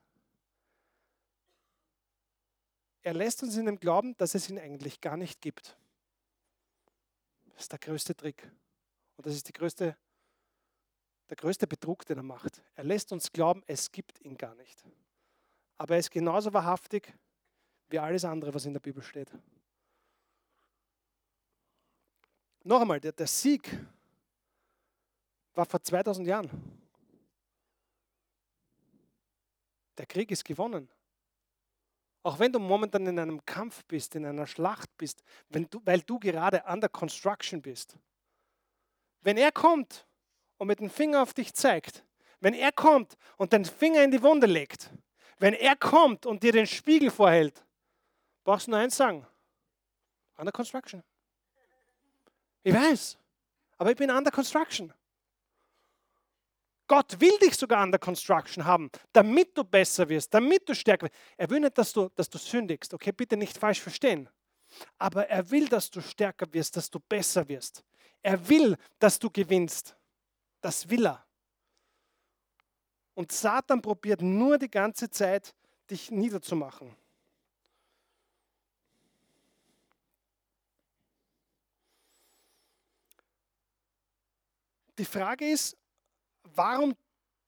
[3.02, 5.78] Er lässt uns in dem Glauben, dass es ihn eigentlich gar nicht gibt.
[7.54, 8.52] Das ist der größte Trick.
[9.16, 9.96] Und das ist die größte
[11.30, 12.62] der größte Betrug, den er macht.
[12.76, 14.84] Er lässt uns glauben, es gibt ihn gar nicht.
[15.78, 17.14] Aber er ist genauso wahrhaftig
[17.90, 19.32] wie alles andere, was in der Bibel steht.
[22.64, 23.70] Noch einmal, der, der Sieg
[25.56, 26.50] war vor 2000 Jahren.
[29.98, 30.90] Der Krieg ist gewonnen.
[32.24, 36.20] Auch wenn du momentan in einem Kampf bist, in einer Schlacht bist, du, weil du
[36.20, 37.96] gerade under construction bist.
[39.22, 40.08] Wenn er kommt
[40.58, 42.04] und mit dem Finger auf dich zeigt,
[42.40, 44.90] wenn er kommt und den Finger in die Wunde legt,
[45.38, 47.64] wenn er kommt und dir den Spiegel vorhält,
[48.44, 49.26] brauchst du nur eins sagen.
[50.38, 51.04] Under construction.
[52.64, 53.18] Ich weiß,
[53.78, 54.92] aber ich bin under construction.
[56.88, 61.16] Gott will dich sogar under construction haben, damit du besser wirst, damit du stärker wirst.
[61.38, 63.12] Er will nicht, dass du, dass du sündigst, okay?
[63.12, 64.30] Bitte nicht falsch verstehen.
[64.98, 67.84] Aber er will, dass du stärker wirst, dass du besser wirst.
[68.22, 69.96] Er will, dass du gewinnst.
[70.62, 71.26] Das will er.
[73.16, 75.56] Und Satan probiert nur die ganze Zeit,
[75.90, 76.96] dich niederzumachen.
[84.98, 85.78] Die Frage ist,
[86.56, 86.96] warum,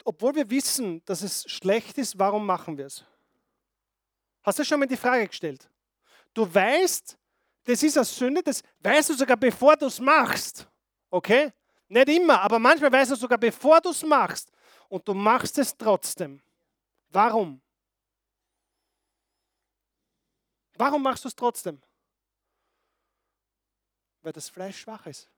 [0.03, 3.03] obwohl wir wissen, dass es schlecht ist, warum machen wir es?
[4.43, 5.69] Hast du schon mal die Frage gestellt?
[6.33, 7.17] Du weißt,
[7.63, 10.67] das ist eine Sünde, das weißt du sogar, bevor du es machst.
[11.09, 11.51] Okay?
[11.89, 14.51] Nicht immer, aber manchmal weißt du sogar, bevor du es machst.
[14.89, 16.41] Und du machst es trotzdem.
[17.09, 17.61] Warum?
[20.75, 21.81] Warum machst du es trotzdem?
[24.21, 25.29] Weil das Fleisch schwach ist.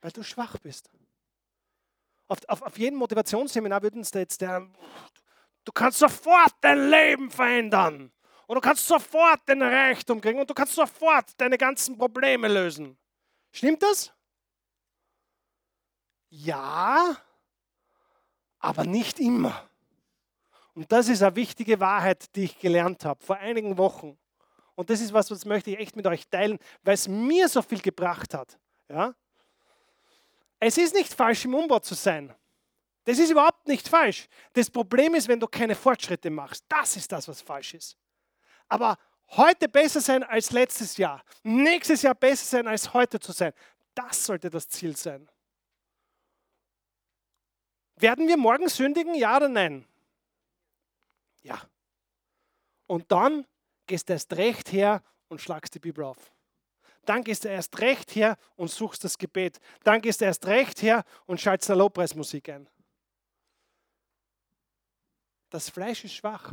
[0.00, 0.88] Weil du schwach bist.
[2.30, 4.64] Auf, auf, auf jedem Motivationsseminar würden sie jetzt der,
[5.64, 8.12] du kannst sofort dein Leben verändern.
[8.46, 12.96] Und du kannst sofort den Reichtum kriegen und du kannst sofort deine ganzen Probleme lösen.
[13.50, 14.12] Stimmt das?
[16.28, 17.16] Ja,
[18.60, 19.68] aber nicht immer.
[20.74, 24.16] Und das ist eine wichtige Wahrheit, die ich gelernt habe vor einigen Wochen.
[24.76, 27.60] Und das ist was, was möchte ich echt mit euch teilen, weil es mir so
[27.60, 28.56] viel gebracht hat.
[28.88, 29.16] Ja?
[30.60, 32.34] Es ist nicht falsch, im Umbau zu sein.
[33.04, 34.28] Das ist überhaupt nicht falsch.
[34.52, 36.64] Das Problem ist, wenn du keine Fortschritte machst.
[36.68, 37.96] Das ist das, was falsch ist.
[38.68, 43.52] Aber heute besser sein als letztes Jahr, nächstes Jahr besser sein als heute zu sein,
[43.94, 45.28] das sollte das Ziel sein.
[47.96, 49.86] Werden wir morgen sündigen, ja oder nein?
[51.42, 51.60] Ja.
[52.86, 53.46] Und dann
[53.86, 56.32] gehst du erst recht her und schlagst die Bibel auf.
[57.04, 59.58] Dann gehst du erst recht her und suchst das Gebet.
[59.84, 62.68] Dann gehst du erst recht her und schaltest der Lobpreismusik ein.
[65.48, 66.52] Das Fleisch ist schwach.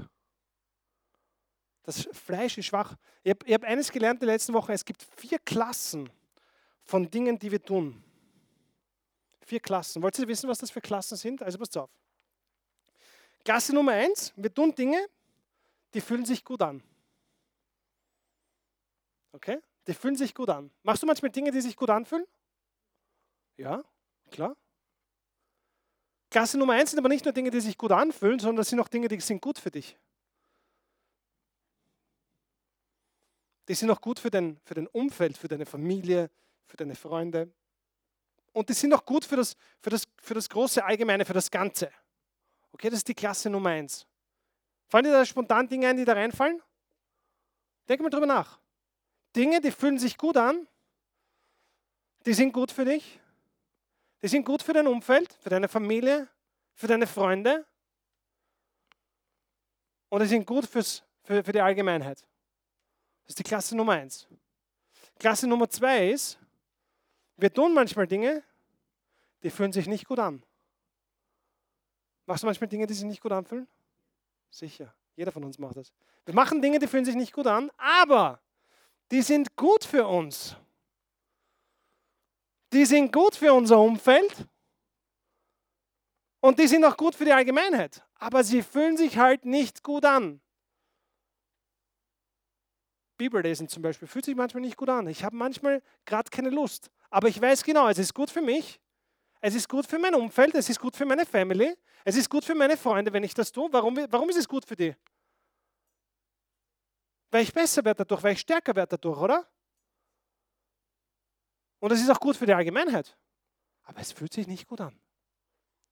[1.83, 2.95] Das Fleisch ist schwach.
[3.23, 4.73] Ich habe hab eines gelernt in der letzten Woche.
[4.73, 6.09] Es gibt vier Klassen
[6.83, 8.03] von Dingen, die wir tun.
[9.41, 10.01] Vier Klassen.
[10.01, 11.41] Wollt ihr wissen, was das für Klassen sind?
[11.41, 11.89] Also passt auf.
[13.43, 15.07] Klasse Nummer eins, wir tun Dinge,
[15.93, 16.83] die fühlen sich gut an.
[19.31, 19.59] Okay?
[19.87, 20.69] Die fühlen sich gut an.
[20.83, 22.25] Machst du manchmal Dinge, die sich gut anfühlen?
[23.55, 23.83] Ja,
[24.29, 24.55] klar.
[26.29, 28.79] Klasse Nummer eins sind aber nicht nur Dinge, die sich gut anfühlen, sondern das sind
[28.79, 29.97] auch Dinge, die sind gut für dich.
[33.69, 36.29] Die sind auch gut für dein, für dein Umfeld, für deine Familie,
[36.65, 37.51] für deine Freunde.
[38.53, 41.49] Und die sind auch gut für das, für, das, für das große Allgemeine, für das
[41.49, 41.91] Ganze.
[42.71, 44.05] Okay, das ist die Klasse Nummer eins.
[44.87, 46.61] Fallen dir da spontan Dinge ein, die da reinfallen?
[47.87, 48.59] Denk mal drüber nach.
[49.35, 50.67] Dinge, die fühlen sich gut an,
[52.25, 53.19] die sind gut für dich,
[54.21, 56.27] die sind gut für dein Umfeld, für deine Familie,
[56.73, 57.65] für deine Freunde
[60.09, 62.19] und die sind gut fürs, für, für die Allgemeinheit.
[63.23, 64.27] Das ist die Klasse Nummer eins.
[65.19, 66.39] Klasse Nummer zwei ist,
[67.35, 68.43] wir tun manchmal Dinge,
[69.43, 70.43] die fühlen sich nicht gut an.
[72.25, 73.67] Machst du manchmal Dinge, die sich nicht gut anfühlen?
[74.49, 74.93] Sicher.
[75.15, 75.91] Jeder von uns macht das.
[76.25, 78.39] Wir machen Dinge, die fühlen sich nicht gut an, aber
[79.11, 80.55] die sind gut für uns.
[82.73, 84.45] Die sind gut für unser Umfeld
[86.41, 88.03] und die sind auch gut für die Allgemeinheit.
[88.15, 90.41] Aber sie fühlen sich halt nicht gut an.
[93.17, 95.07] Bibellesen zum Beispiel fühlt sich manchmal nicht gut an.
[95.07, 96.91] Ich habe manchmal gerade keine Lust.
[97.09, 98.79] Aber ich weiß genau, es ist gut für mich,
[99.41, 102.45] es ist gut für mein Umfeld, es ist gut für meine Family, es ist gut
[102.45, 103.71] für meine Freunde, wenn ich das tue.
[103.71, 104.95] Warum, warum ist es gut für die?
[107.31, 109.47] Weil ich besser werde dadurch, weil ich stärker werde dadurch, oder?
[111.79, 113.17] Und es ist auch gut für die Allgemeinheit.
[113.83, 114.99] Aber es fühlt sich nicht gut an.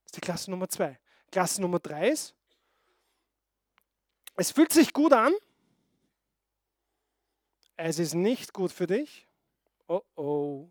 [0.03, 0.99] Das ist die Klasse Nummer zwei.
[1.31, 2.35] Klasse Nummer drei ist,
[4.37, 5.33] es fühlt sich gut an,
[7.77, 9.27] es ist nicht gut für dich.
[9.87, 10.69] Oh oh.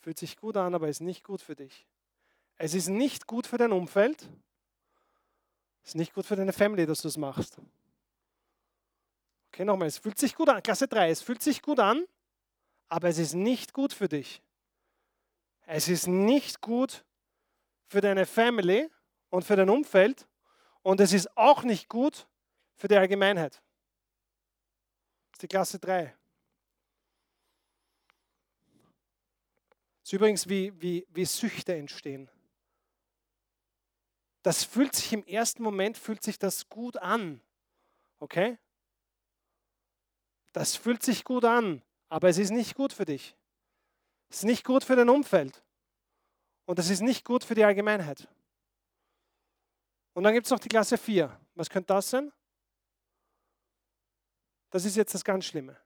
[0.00, 1.86] Fühlt sich gut an, aber ist nicht gut für dich.
[2.56, 4.28] Es ist nicht gut für dein Umfeld.
[5.82, 7.58] Es ist nicht gut für deine Family, dass du es machst.
[9.52, 10.62] Okay, nochmal, es fühlt sich gut an.
[10.62, 12.06] Klasse 3, es fühlt sich gut an,
[12.88, 14.40] aber es ist nicht gut für dich.
[15.66, 17.04] Es ist nicht gut
[17.86, 18.88] für deine Family
[19.28, 20.26] und für dein Umfeld
[20.80, 22.26] und es ist auch nicht gut
[22.76, 23.56] für die Allgemeinheit.
[25.32, 26.16] Das ist die Klasse 3.
[30.00, 32.30] Das ist übrigens, wie, wie, wie Süchte entstehen.
[34.42, 37.42] Das fühlt sich im ersten Moment, fühlt sich das gut an.
[38.18, 38.56] Okay?
[40.52, 43.36] Das fühlt sich gut an, aber es ist nicht gut für dich.
[44.28, 45.62] Es ist nicht gut für dein Umfeld.
[46.64, 48.28] Und es ist nicht gut für die Allgemeinheit.
[50.14, 51.38] Und dann gibt es noch die Klasse 4.
[51.54, 52.32] Was könnte das sein?
[54.70, 55.76] Das ist jetzt das ganz Schlimme.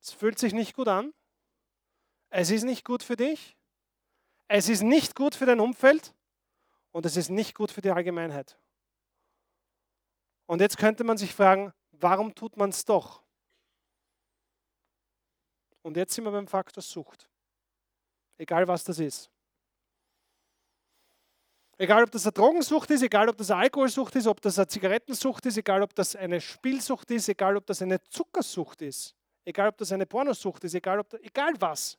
[0.00, 1.12] Es fühlt sich nicht gut an,
[2.34, 3.56] es ist nicht gut für dich.
[4.48, 6.14] Es ist nicht gut für dein Umfeld.
[6.90, 8.58] Und es ist nicht gut für die Allgemeinheit.
[10.46, 13.21] Und jetzt könnte man sich fragen, warum tut man es doch?
[15.82, 17.28] Und jetzt sind wir beim Faktor Sucht.
[18.38, 19.30] Egal was das ist.
[21.78, 24.68] Egal ob das eine Drogensucht ist, egal ob das eine Alkoholsucht ist, ob das eine
[24.68, 29.68] Zigarettensucht ist, egal ob das eine Spielsucht ist, egal ob das eine Zuckersucht ist, egal
[29.68, 31.98] ob das eine Pornosucht ist, egal, ob das, egal was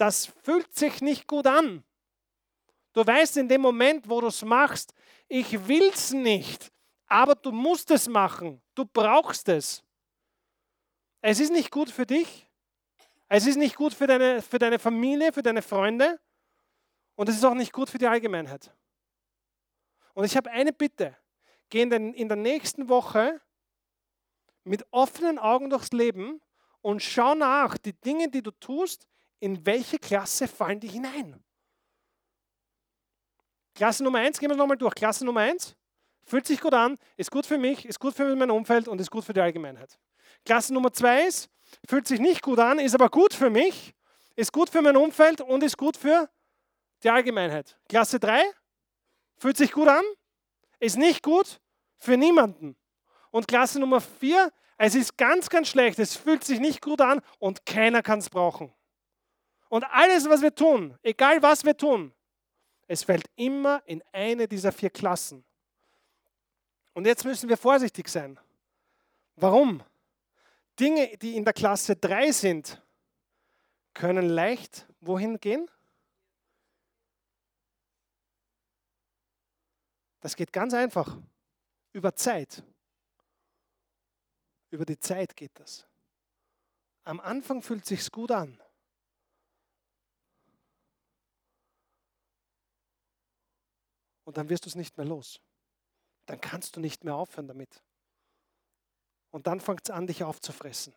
[0.00, 1.84] das fühlt sich nicht gut an.
[2.94, 4.94] Du weißt in dem Moment, wo du es machst,
[5.28, 6.72] ich will es nicht,
[7.06, 8.62] aber du musst es machen.
[8.74, 9.84] Du brauchst es.
[11.20, 12.49] Es ist nicht gut für dich.
[13.32, 16.18] Es ist nicht gut für deine, für deine Familie, für deine Freunde
[17.14, 18.74] und es ist auch nicht gut für die Allgemeinheit.
[20.14, 21.16] Und ich habe eine Bitte.
[21.68, 23.40] Geh in, den, in der nächsten Woche
[24.64, 26.40] mit offenen Augen durchs Leben
[26.80, 29.06] und schau nach, die Dinge, die du tust,
[29.38, 31.40] in welche Klasse fallen die hinein.
[33.76, 34.96] Klasse Nummer eins, gehen wir nochmal durch.
[34.96, 35.76] Klasse Nummer eins,
[36.24, 39.10] fühlt sich gut an, ist gut für mich, ist gut für mein Umfeld und ist
[39.12, 40.00] gut für die Allgemeinheit.
[40.44, 41.48] Klasse Nummer zwei ist,
[41.88, 43.94] fühlt sich nicht gut an, ist aber gut für mich,
[44.36, 46.28] ist gut für mein Umfeld und ist gut für
[47.02, 47.78] die Allgemeinheit.
[47.88, 48.42] Klasse 3
[49.36, 50.04] fühlt sich gut an,
[50.78, 51.60] ist nicht gut
[51.96, 52.76] für niemanden.
[53.30, 57.20] Und Klasse Nummer 4, es ist ganz, ganz schlecht, es fühlt sich nicht gut an
[57.38, 58.72] und keiner kann es brauchen.
[59.68, 62.12] Und alles, was wir tun, egal was wir tun,
[62.88, 65.44] es fällt immer in eine dieser vier Klassen.
[66.92, 68.38] Und jetzt müssen wir vorsichtig sein.
[69.36, 69.82] Warum?
[70.80, 72.82] Dinge, die in der Klasse 3 sind,
[73.92, 75.70] können leicht wohin gehen?
[80.20, 81.18] Das geht ganz einfach.
[81.92, 82.62] Über Zeit.
[84.70, 85.86] Über die Zeit geht das.
[87.04, 88.60] Am Anfang fühlt es sich gut an.
[94.24, 95.40] Und dann wirst du es nicht mehr los.
[96.26, 97.82] Dann kannst du nicht mehr aufhören damit.
[99.30, 100.94] Und dann fängt es an, dich aufzufressen,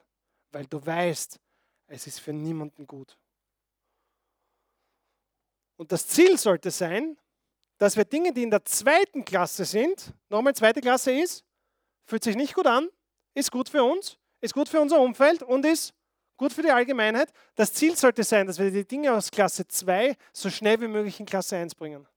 [0.52, 1.40] weil du weißt,
[1.88, 3.18] es ist für niemanden gut.
[5.78, 7.18] Und das Ziel sollte sein,
[7.78, 11.44] dass wir Dinge, die in der zweiten Klasse sind, nochmal zweite Klasse ist,
[12.06, 12.90] fühlt sich nicht gut an,
[13.34, 15.94] ist gut für uns, ist gut für unser Umfeld und ist
[16.38, 17.32] gut für die Allgemeinheit.
[17.56, 21.20] Das Ziel sollte sein, dass wir die Dinge aus Klasse 2 so schnell wie möglich
[21.20, 22.08] in Klasse 1 bringen.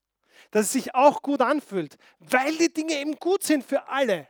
[0.51, 4.29] Dass es sich auch gut anfühlt, weil die Dinge eben gut sind für alle.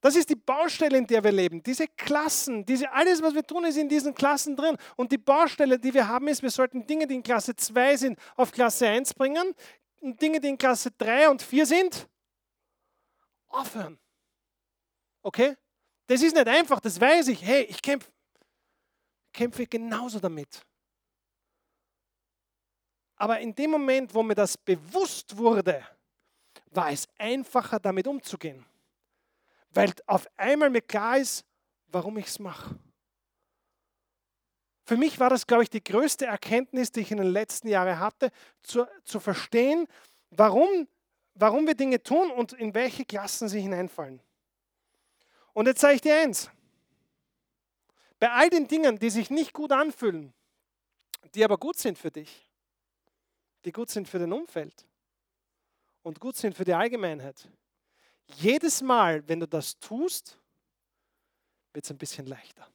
[0.00, 1.62] Das ist die Baustelle, in der wir leben.
[1.62, 4.76] Diese Klassen, diese, alles, was wir tun, ist in diesen Klassen drin.
[4.96, 8.18] Und die Baustelle, die wir haben, ist, wir sollten Dinge, die in Klasse 2 sind,
[8.36, 9.54] auf Klasse 1 bringen.
[10.00, 12.08] Und Dinge, die in Klasse 3 und 4 sind,
[13.48, 13.98] aufhören.
[15.22, 15.54] Okay?
[16.06, 17.42] Das ist nicht einfach, das weiß ich.
[17.42, 18.10] Hey, ich kämpfe
[19.32, 20.62] kämpfe genauso damit.
[23.16, 25.86] Aber in dem Moment, wo mir das bewusst wurde,
[26.70, 28.64] war es einfacher, damit umzugehen
[29.70, 31.44] weil auf einmal mir klar ist,
[31.88, 32.78] warum ich es mache.
[34.84, 38.00] Für mich war das, glaube ich, die größte Erkenntnis, die ich in den letzten Jahren
[38.00, 38.30] hatte,
[38.62, 39.86] zu, zu verstehen,
[40.30, 40.88] warum,
[41.34, 44.20] warum wir Dinge tun und in welche Klassen sie hineinfallen.
[45.52, 46.50] Und jetzt sage ich dir eins.
[48.18, 50.34] Bei all den Dingen, die sich nicht gut anfühlen,
[51.34, 52.48] die aber gut sind für dich,
[53.64, 54.86] die gut sind für dein Umfeld
[56.02, 57.48] und gut sind für die Allgemeinheit,
[58.36, 60.38] jedes Mal, wenn du das tust,
[61.72, 62.66] wird es ein bisschen leichter.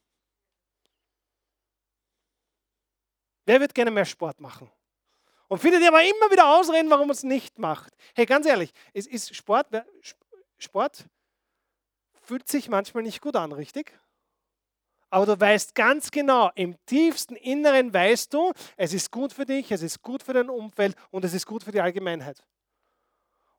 [3.46, 4.70] Wer wird gerne mehr Sport machen?
[5.48, 7.94] Und viele, die aber immer wieder ausreden, warum man es nicht macht.
[8.15, 9.68] Hey, ganz ehrlich, es ist Sport,
[10.58, 11.06] Sport
[12.24, 13.98] fühlt sich manchmal nicht gut an, richtig?
[15.12, 19.72] Aber du weißt ganz genau, im tiefsten Inneren weißt du, es ist gut für dich,
[19.72, 22.44] es ist gut für dein Umfeld und es ist gut für die Allgemeinheit.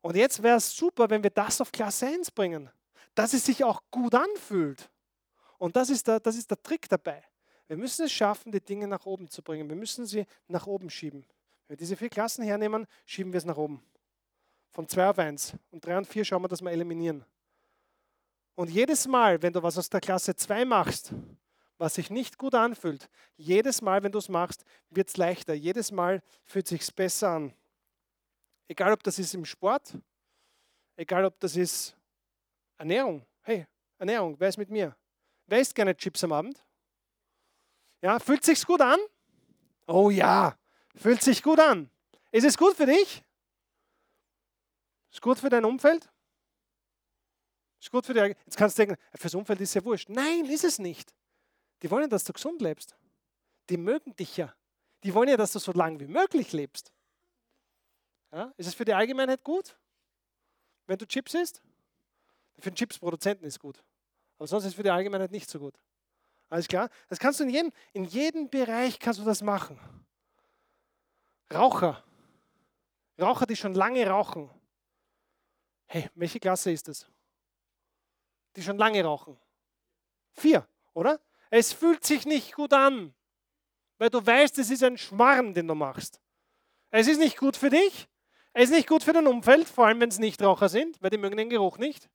[0.07, 2.69] Und jetzt wäre es super, wenn wir das auf Klasse 1 bringen,
[3.13, 4.89] dass es sich auch gut anfühlt.
[5.57, 7.21] Und das ist, der, das ist der Trick dabei.
[7.67, 9.67] Wir müssen es schaffen, die Dinge nach oben zu bringen.
[9.67, 11.25] Wir müssen sie nach oben schieben.
[11.67, 13.83] Wenn wir diese vier Klassen hernehmen, schieben wir es nach oben.
[14.71, 15.57] Von 2 auf 1.
[15.71, 17.25] Und 3 und 4 schauen wir, dass wir eliminieren.
[18.55, 21.11] Und jedes Mal, wenn du was aus der Klasse 2 machst,
[21.77, 25.53] was sich nicht gut anfühlt, jedes Mal, wenn du es machst, wird es leichter.
[25.53, 27.53] Jedes Mal fühlt es sich besser an.
[28.67, 29.97] Egal, ob das ist im Sport,
[30.97, 31.95] egal, ob das ist
[32.77, 33.25] Ernährung.
[33.41, 33.65] Hey,
[33.97, 34.95] Ernährung, wer ist mit mir?
[35.45, 36.63] Wer isst gerne Chips am Abend?
[38.01, 38.99] Ja, fühlt sich's gut an?
[39.87, 40.57] Oh ja,
[40.95, 41.89] fühlt sich gut an.
[42.31, 43.23] Ist es gut für dich?
[45.11, 46.09] Ist gut für dein Umfeld?
[47.79, 48.35] Ist gut für dich?
[48.45, 50.09] Jetzt kannst du denken, fürs Umfeld ist ja wurscht.
[50.09, 51.13] Nein, ist es nicht.
[51.81, 52.97] Die wollen, dass du gesund lebst.
[53.69, 54.53] Die mögen dich ja.
[55.03, 56.91] Die wollen ja, dass du so lange wie möglich lebst.
[58.31, 58.53] Ja?
[58.57, 59.77] Ist es für die Allgemeinheit gut,
[60.85, 61.61] wenn du Chips isst?
[62.59, 63.83] Für den Chipsproduzenten ist gut.
[64.37, 65.79] Aber sonst ist es für die Allgemeinheit nicht so gut.
[66.49, 66.89] Alles klar?
[67.07, 69.79] Das kannst du in jedem, in jedem Bereich kannst du das machen.
[71.53, 72.03] Raucher.
[73.19, 74.49] Raucher, die schon lange rauchen.
[75.87, 77.07] Hey, welche Klasse ist das?
[78.55, 79.37] Die schon lange rauchen.
[80.33, 81.19] Vier, oder?
[81.49, 83.13] Es fühlt sich nicht gut an,
[83.97, 86.19] weil du weißt, es ist ein Schmarrn, den du machst.
[86.89, 88.07] Es ist nicht gut für dich,
[88.57, 91.17] es ist nicht gut für dein Umfeld, vor allem wenn es Nichtraucher sind, weil die
[91.17, 92.09] mögen den Geruch nicht.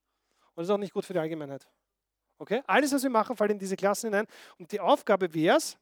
[0.54, 1.68] Und es ist auch nicht gut für die Allgemeinheit.
[2.38, 2.62] Okay?
[2.66, 4.26] Alles, was wir machen, fällt in diese Klassen hinein.
[4.58, 5.78] Und die Aufgabe wäre es,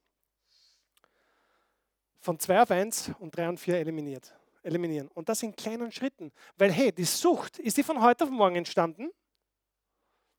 [2.19, 5.09] von 2 auf 1 und 3 und 4 eliminiert, eliminieren.
[5.15, 6.31] Und das in kleinen Schritten.
[6.59, 9.11] Weil, hey, die Sucht, ist die von heute auf morgen entstanden?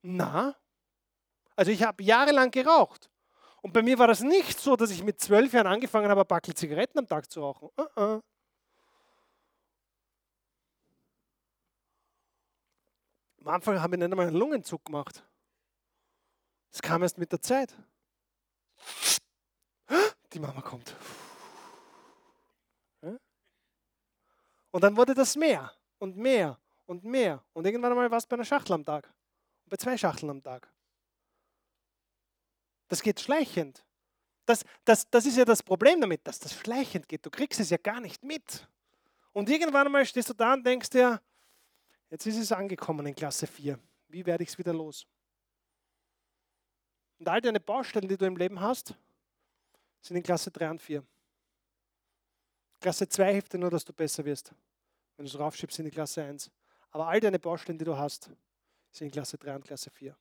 [0.04, 0.56] Na.
[1.56, 3.10] Also ich habe jahrelang geraucht.
[3.64, 6.28] Und bei mir war das nicht so, dass ich mit zwölf Jahren angefangen habe, ein
[6.28, 7.70] Backel Zigaretten am Tag zu rauchen.
[7.76, 8.22] Uh -uh.
[13.42, 15.24] Am Anfang habe ich nicht einmal einen Lungenzug gemacht.
[16.72, 17.76] Das kam erst mit der Zeit.
[20.32, 20.96] Die Mama kommt.
[24.72, 27.44] Und dann wurde das mehr und mehr und mehr.
[27.54, 29.12] Und irgendwann einmal war es bei einer Schachtel am Tag.
[29.66, 30.72] Bei zwei Schachteln am Tag.
[32.88, 33.84] Das geht schleichend.
[34.46, 37.26] Das, das, das ist ja das Problem damit, dass das schleichend geht.
[37.26, 38.68] Du kriegst es ja gar nicht mit.
[39.34, 41.22] Und irgendwann einmal stehst du da und denkst dir,
[42.12, 43.80] jetzt ist es angekommen in Klasse 4.
[44.10, 45.08] Wie werde ich es wieder los?
[47.18, 48.96] Und all deine Baustellen, die du im Leben hast,
[50.02, 51.04] sind in Klasse 3 und 4.
[52.80, 54.54] Klasse 2 hilft dir nur, dass du besser wirst,
[55.16, 56.52] wenn du es raufschiebst in die Klasse 1.
[56.90, 58.30] Aber all deine Baustellen, die du hast,
[58.92, 60.16] sind in Klasse 3 und Klasse 4.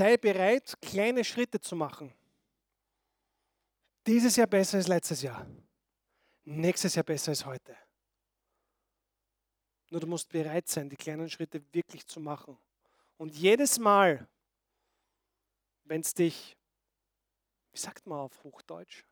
[0.00, 2.10] Sei bereit, kleine Schritte zu machen.
[4.06, 5.46] Dieses Jahr besser als letztes Jahr.
[6.44, 7.76] Nächstes Jahr besser als heute.
[9.90, 12.56] Nur du musst bereit sein, die kleinen Schritte wirklich zu machen.
[13.18, 14.26] Und jedes Mal,
[15.84, 16.56] wenn es dich,
[17.70, 19.04] wie sagt man auf Hochdeutsch?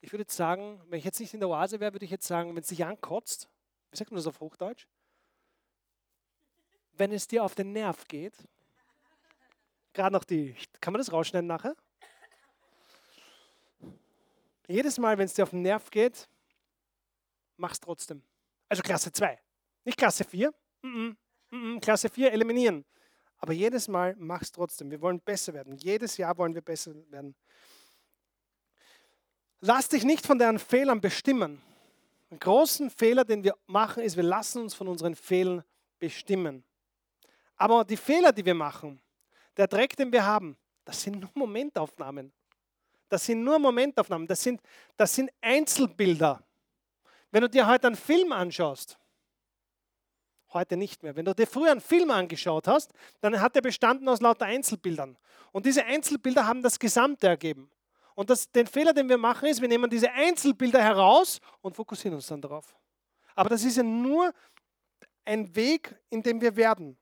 [0.00, 2.26] Ich würde jetzt sagen, wenn ich jetzt nicht in der Oase wäre, würde ich jetzt
[2.26, 3.48] sagen, wenn es dich ankotzt,
[3.92, 4.88] wie sagt man das auf Hochdeutsch?
[6.90, 8.48] Wenn es dir auf den Nerv geht,
[9.96, 11.74] gerade noch die, kann man das rausschneiden nachher?
[14.68, 16.28] Jedes Mal, wenn es dir auf den Nerv geht,
[17.56, 18.22] mach es trotzdem.
[18.68, 19.38] Also Klasse 2,
[19.84, 20.52] nicht Klasse 4.
[20.82, 21.16] Mm -mm,
[21.50, 22.84] mm Klasse 4 eliminieren.
[23.38, 24.90] Aber jedes Mal mach es trotzdem.
[24.90, 25.76] Wir wollen besser werden.
[25.76, 27.34] Jedes Jahr wollen wir besser werden.
[29.60, 31.62] Lass dich nicht von deinen Fehlern bestimmen.
[32.30, 35.62] Ein großen Fehler, den wir machen, ist, wir lassen uns von unseren Fehlern
[35.98, 36.64] bestimmen.
[37.56, 39.00] Aber die Fehler, die wir machen,
[39.56, 42.32] der Dreck, den wir haben, das sind nur Momentaufnahmen.
[43.08, 44.26] Das sind nur Momentaufnahmen.
[44.26, 44.60] Das sind,
[44.96, 46.42] das sind Einzelbilder.
[47.30, 48.98] Wenn du dir heute einen Film anschaust,
[50.52, 51.14] heute nicht mehr.
[51.14, 55.16] Wenn du dir früher einen Film angeschaut hast, dann hat er bestanden aus lauter Einzelbildern.
[55.52, 57.70] Und diese Einzelbilder haben das Gesamte ergeben.
[58.14, 62.14] Und das, den Fehler, den wir machen, ist, wir nehmen diese Einzelbilder heraus und fokussieren
[62.14, 62.74] uns dann darauf.
[63.34, 64.32] Aber das ist ja nur
[65.24, 66.96] ein Weg, in dem wir werden.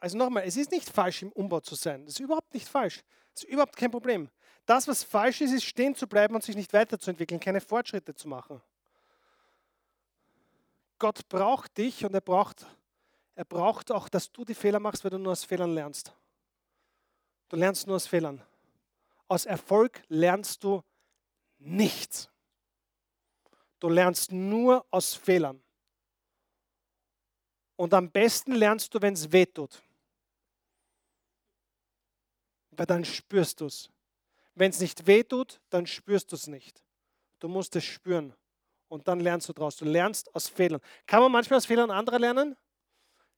[0.00, 2.04] Also nochmal, es ist nicht falsch, im Umbau zu sein.
[2.04, 3.02] Das ist überhaupt nicht falsch.
[3.34, 4.30] Das ist überhaupt kein Problem.
[4.66, 8.28] Das, was falsch ist, ist stehen zu bleiben und sich nicht weiterzuentwickeln, keine Fortschritte zu
[8.28, 8.60] machen.
[10.98, 12.66] Gott braucht dich und er braucht,
[13.34, 16.12] er braucht auch, dass du die Fehler machst, weil du nur aus Fehlern lernst.
[17.48, 18.42] Du lernst nur aus Fehlern.
[19.28, 20.82] Aus Erfolg lernst du
[21.58, 22.28] nichts.
[23.78, 25.62] Du lernst nur aus Fehlern.
[27.76, 29.82] Und am besten lernst du, wenn es weh tut.
[32.76, 33.88] Weil dann spürst du es.
[34.54, 36.82] Wenn es nicht weh tut, dann spürst du es nicht.
[37.38, 38.34] Du musst es spüren.
[38.88, 39.76] Und dann lernst du daraus.
[39.76, 40.80] Du lernst aus Fehlern.
[41.06, 42.56] Kann man manchmal aus Fehlern anderer lernen?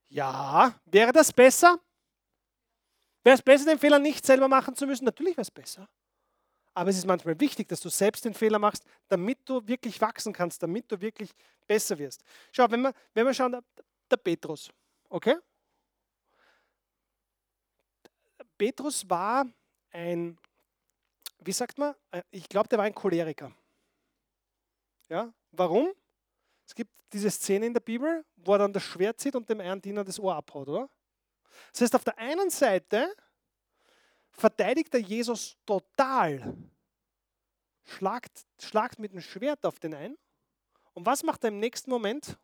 [0.07, 0.79] Ja.
[0.85, 1.79] Wäre das besser?
[3.23, 5.05] Wäre es besser, den Fehler nicht selber machen zu müssen?
[5.05, 5.87] Natürlich wäre es besser.
[6.73, 10.31] Aber es ist manchmal wichtig, dass du selbst den Fehler machst, damit du wirklich wachsen
[10.31, 11.31] kannst, damit du wirklich
[11.67, 12.23] besser wirst.
[12.51, 13.63] Schau, wenn wir, wenn wir schauen, der,
[14.09, 14.69] der Petrus,
[15.09, 15.35] okay?
[18.59, 19.45] Petrus war
[19.91, 20.37] ein,
[21.39, 23.51] wie sagt man, äh, ich glaube, der war ein Choleriker.
[25.07, 25.33] Ja?
[25.51, 25.93] Warum?
[26.67, 29.61] Es gibt diese Szene in der Bibel, wo er dann das Schwert zieht und dem
[29.61, 30.89] einen Diener das Ohr abhaut, oder?
[31.71, 33.15] Das heißt, auf der einen Seite
[34.29, 36.55] verteidigt er Jesus total,
[37.85, 40.17] schlagt, schlagt mit dem Schwert auf den ein.
[40.93, 42.37] Und was macht er im nächsten Moment?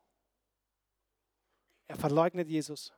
[1.87, 2.93] Er verleugnet Jesus.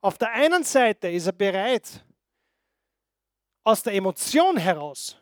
[0.00, 2.04] Auf der einen Seite ist er bereit,
[3.68, 5.20] aus der Emotion heraus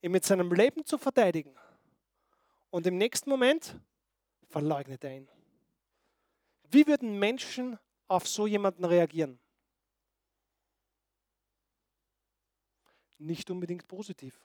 [0.00, 1.54] ihn mit seinem Leben zu verteidigen.
[2.70, 3.78] Und im nächsten Moment
[4.48, 5.28] verleugnet er ihn.
[6.70, 7.78] Wie würden Menschen
[8.08, 9.38] auf so jemanden reagieren?
[13.18, 14.40] Nicht unbedingt positiv.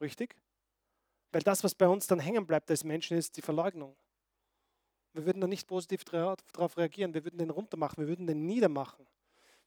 [0.00, 0.36] Richtig?
[1.32, 3.96] Weil das, was bei uns dann hängen bleibt als Menschen, ist die Verleugnung.
[5.12, 7.14] Wir würden dann nicht positiv darauf reagieren.
[7.14, 7.98] Wir würden den runtermachen.
[7.98, 9.08] Wir würden den niedermachen.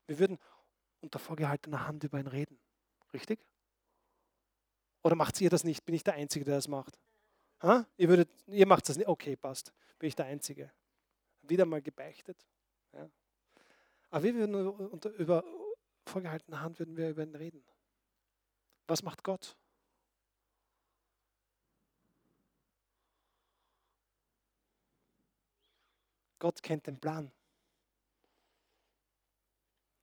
[0.08, 0.40] Wir würden
[1.02, 2.60] unter vorgehaltener Hand über ihn reden.
[3.14, 3.46] Richtig?
[5.04, 5.84] Oder macht ihr das nicht?
[5.86, 7.00] Bin ich der Einzige, der das macht?
[7.62, 7.86] Ha?
[7.98, 9.08] Ihr, würdet, ihr macht das nicht?
[9.08, 9.74] Okay, passt.
[10.00, 10.72] Bin ich der Einzige.
[11.42, 12.48] Wieder mal gebeichtet.
[12.94, 13.10] Ja.
[14.10, 15.44] Aber wir würden unter, über
[16.06, 17.64] vorgehaltener Hand würden wir über ihn reden.
[18.88, 19.56] Was macht Gott?
[26.40, 27.32] Gott kennt den Plan.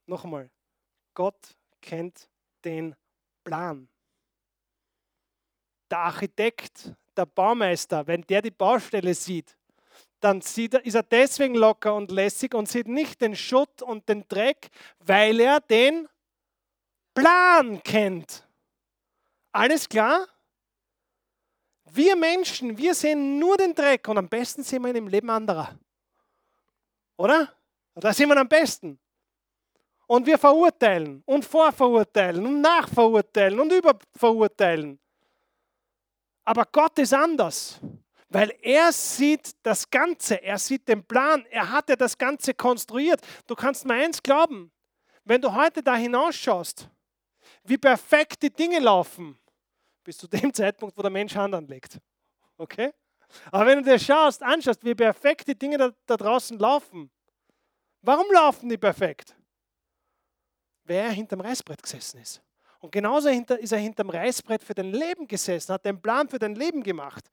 [0.06, 0.48] Noch einmal,
[1.14, 2.28] Gott kennt
[2.64, 2.94] den
[3.44, 3.88] Plan.
[5.90, 9.56] Der Architekt, der Baumeister, wenn der die Baustelle sieht,
[10.20, 14.26] dann er, ist er deswegen locker und lässig und sieht nicht den Schutt und den
[14.28, 14.68] Dreck,
[15.00, 16.08] weil er den
[17.14, 18.46] Plan kennt.
[19.52, 20.26] Alles klar?
[21.90, 25.30] Wir Menschen, wir sehen nur den Dreck und am besten sehen wir ihn im Leben
[25.30, 25.78] anderer.
[27.16, 27.52] Oder?
[27.94, 28.98] Da sind wir am besten.
[30.08, 34.98] Und wir verurteilen und vorverurteilen und nachverurteilen und überverurteilen.
[36.44, 37.78] Aber Gott ist anders,
[38.30, 43.20] weil er sieht das Ganze, er sieht den Plan, er hat ja das Ganze konstruiert.
[43.46, 44.72] Du kannst mir eins glauben,
[45.24, 46.88] wenn du heute da hinausschaust,
[47.64, 49.38] wie perfekt die Dinge laufen,
[50.02, 51.98] bis zu dem Zeitpunkt, wo der Mensch Hand anlegt.
[52.56, 52.94] Okay?
[53.52, 57.10] Aber wenn du dir schaust, anschaust, wie perfekt die Dinge da, da draußen laufen,
[58.00, 59.36] warum laufen die perfekt?
[60.88, 62.42] Wer hinterm Reißbrett gesessen ist.
[62.80, 66.54] Und genauso ist er hinterm Reißbrett für dein Leben gesessen, hat den Plan für dein
[66.54, 67.30] Leben gemacht.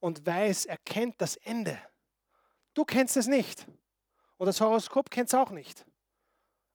[0.00, 1.80] Und weiß, er kennt das Ende.
[2.74, 3.66] Du kennst es nicht.
[4.36, 5.86] Und das Horoskop kennt es auch nicht.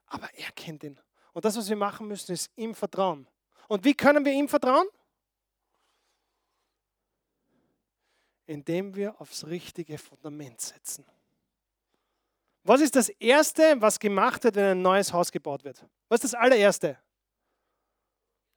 [0.07, 0.99] Aber er kennt ihn.
[1.33, 3.27] Und das, was wir machen müssen, ist ihm vertrauen.
[3.67, 4.87] Und wie können wir ihm vertrauen?
[8.47, 11.05] Indem wir aufs richtige Fundament setzen.
[12.69, 15.83] Was ist das Erste, was gemacht wird, wenn ein neues Haus gebaut wird?
[16.07, 16.99] Was ist das allererste?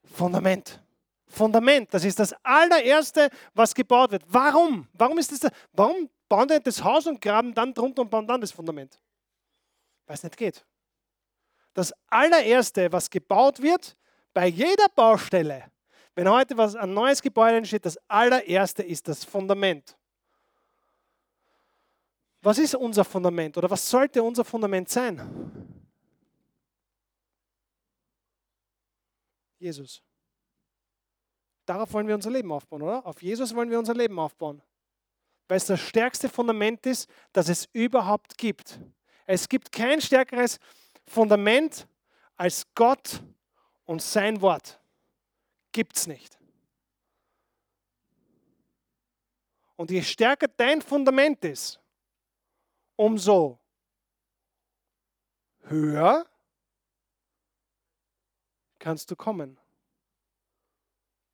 [0.05, 0.83] Fundament.
[1.27, 4.23] Fundament, das ist das allererste, was gebaut wird.
[4.27, 4.87] Warum?
[4.93, 5.51] Warum ist das?
[5.73, 9.01] Warum bauen die das Haus und graben dann drunter und bauen dann das Fundament?
[10.05, 10.63] Weil es nicht geht.
[11.73, 13.97] Das allererste, was gebaut wird,
[14.35, 15.73] bei jeder Baustelle,
[16.15, 19.97] wenn heute was, ein neues Gebäude entsteht, das allererste ist das Fundament.
[22.43, 25.21] Was ist unser Fundament oder was sollte unser Fundament sein?
[29.59, 30.03] Jesus.
[31.65, 33.07] Darauf wollen wir unser Leben aufbauen, oder?
[33.07, 34.61] Auf Jesus wollen wir unser Leben aufbauen.
[35.47, 38.81] Weil es das stärkste Fundament ist, das es überhaupt gibt.
[39.27, 40.59] Es gibt kein stärkeres
[41.07, 41.87] Fundament
[42.37, 43.23] als Gott
[43.85, 44.81] und sein Wort.
[45.71, 46.37] Gibt es nicht.
[49.77, 51.82] Und je stärker dein Fundament ist,
[52.97, 53.59] umso
[55.65, 56.27] höher
[58.79, 59.59] kannst du kommen.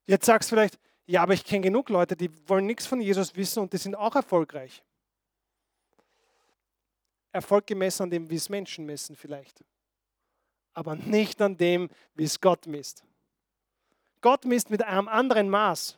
[0.07, 3.35] Jetzt sagst du vielleicht, ja, aber ich kenne genug Leute, die wollen nichts von Jesus
[3.35, 4.83] wissen und die sind auch erfolgreich.
[7.33, 9.65] Erfolg gemessen an dem, wie es Menschen messen vielleicht.
[10.75, 13.05] Aber nicht an dem, wie es Gott misst.
[14.21, 15.97] Gott misst mit einem anderen Maß.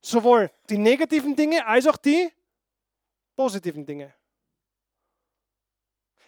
[0.00, 2.30] Sowohl die negativen Dinge als auch die
[3.36, 4.12] positiven Dinge.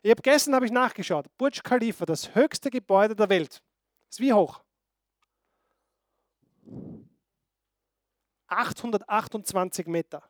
[0.02, 1.26] Ich habe gestern habe ich nachgeschaut.
[1.36, 3.60] Burj Khalifa, das höchste Gebäude der Welt.
[4.08, 4.62] Ist wie hoch?
[8.46, 10.22] 828 Meter.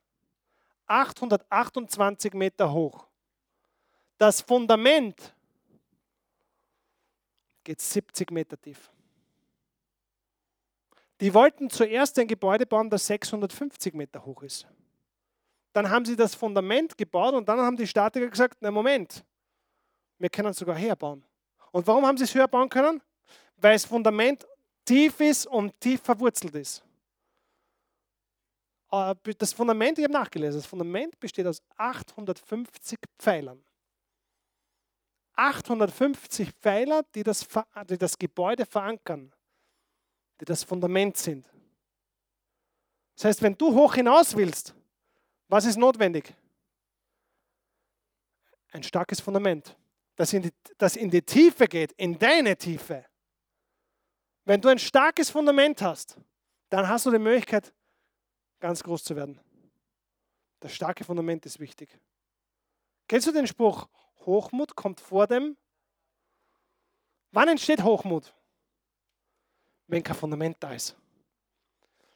[0.87, 3.07] 828 Meter hoch.
[4.17, 5.35] Das Fundament
[7.63, 8.91] geht 70 Meter tief.
[11.21, 14.67] Die wollten zuerst ein Gebäude bauen, das 650 Meter hoch ist.
[15.73, 19.25] Dann haben sie das Fundament gebaut und dann haben die Statiker gesagt, na Moment,
[20.19, 21.25] wir können es sogar höher bauen.
[21.71, 23.03] Und warum haben sie es höher bauen können?
[23.57, 24.47] Weil das Fundament
[24.85, 26.83] tief ist und tief verwurzelt ist.
[28.91, 33.63] Äh, das Fundament, ich habe nachgelesen, das Fundament besteht aus 850 Pfeilern.
[35.35, 37.47] 850 Pfeiler, die das,
[37.89, 39.33] die das Gebäude verankern,
[40.41, 41.47] die das Fundament sind.
[43.15, 44.75] Das heißt, wenn du hoch hinaus willst,
[45.49, 46.35] was ist notwendig?
[48.71, 49.77] Ein starkes Fundament,
[50.17, 53.05] das in, die, das in die Tiefe geht, in deine Tiefe.
[54.45, 56.19] Wenn du ein starkes Fundament hast,
[56.69, 57.73] dann hast du die Möglichkeit,
[58.61, 59.41] ganz groß zu werden.
[60.61, 61.99] Das starke Fundament ist wichtig.
[63.07, 63.89] Kennst du den Spruch,
[64.27, 65.57] Hochmut kommt vor dem?
[67.31, 68.35] Wann entsteht Hochmut?
[69.87, 70.97] Wenn kein Fundament da ist.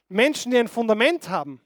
[0.07, 1.61] Menschen, die ein Fundament haben,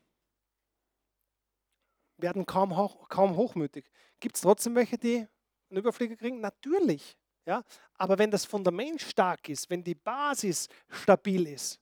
[2.17, 3.89] werden kaum, hoch, kaum hochmütig.
[4.19, 5.27] Gibt es trotzdem welche, die
[5.69, 6.39] einen Überflieger kriegen?
[6.39, 7.17] Natürlich.
[7.45, 7.63] Ja?
[7.95, 11.79] Aber wenn das Fundament stark ist, wenn die Basis stabil ist,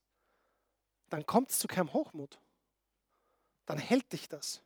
[1.09, 2.39] dann kommt es zu keinem Hochmut.
[3.65, 4.61] Dann hält dich das.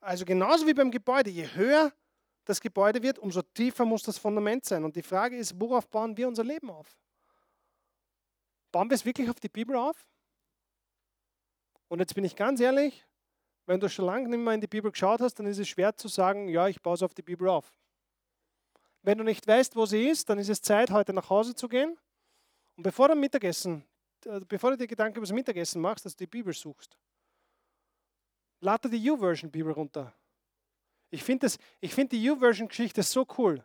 [0.00, 1.92] Also genauso wie beim Gebäude, je höher
[2.44, 4.84] das Gebäude wird, umso tiefer muss das Fundament sein.
[4.84, 6.98] Und die Frage ist, worauf bauen wir unser Leben auf?
[8.72, 10.06] Bauen wir es wirklich auf die Bibel auf?
[11.88, 13.04] Und jetzt bin ich ganz ehrlich,
[13.70, 15.96] wenn du schon lange nicht mehr in die Bibel geschaut hast, dann ist es schwer
[15.96, 17.72] zu sagen, ja, ich baue es auf die Bibel auf.
[19.02, 21.68] Wenn du nicht weißt, wo sie ist, dann ist es Zeit, heute nach Hause zu
[21.68, 21.96] gehen.
[22.76, 23.84] Und bevor du Mittagessen,
[24.24, 26.98] äh, bevor du dir Gedanken über das Mittagessen machst, dass du die Bibel suchst,
[28.58, 30.12] lade die U-Version Bibel runter.
[31.10, 31.48] Ich finde
[31.80, 33.64] find die U-Version-Geschichte so cool.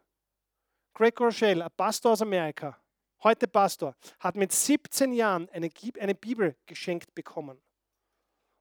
[0.94, 2.80] Greg Rochelle, ein Pastor aus Amerika,
[3.24, 7.60] heute Pastor, hat mit 17 Jahren eine, eine Bibel geschenkt bekommen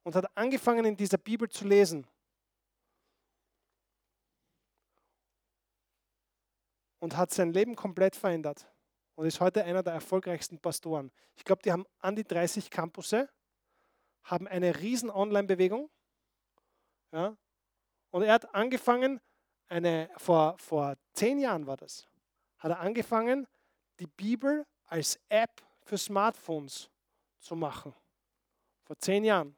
[0.05, 2.07] und hat angefangen, in dieser Bibel zu lesen.
[6.99, 8.67] Und hat sein Leben komplett verändert
[9.15, 11.11] und ist heute einer der erfolgreichsten Pastoren.
[11.35, 13.29] Ich glaube, die haben an die 30 Campusse,
[14.23, 15.89] haben eine riesen Online-Bewegung.
[17.11, 17.35] Ja,
[18.11, 19.19] und er hat angefangen,
[19.67, 22.07] eine, vor, vor zehn Jahren war das,
[22.59, 23.47] hat er angefangen,
[23.99, 26.91] die Bibel als App für Smartphones
[27.39, 27.93] zu machen.
[28.83, 29.55] Vor zehn Jahren.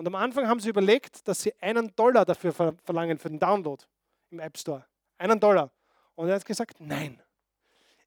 [0.00, 3.84] Und am Anfang haben sie überlegt, dass sie einen Dollar dafür verlangen für den Download
[4.30, 4.86] im App Store.
[5.18, 5.70] Einen Dollar.
[6.14, 7.22] Und er hat gesagt, nein.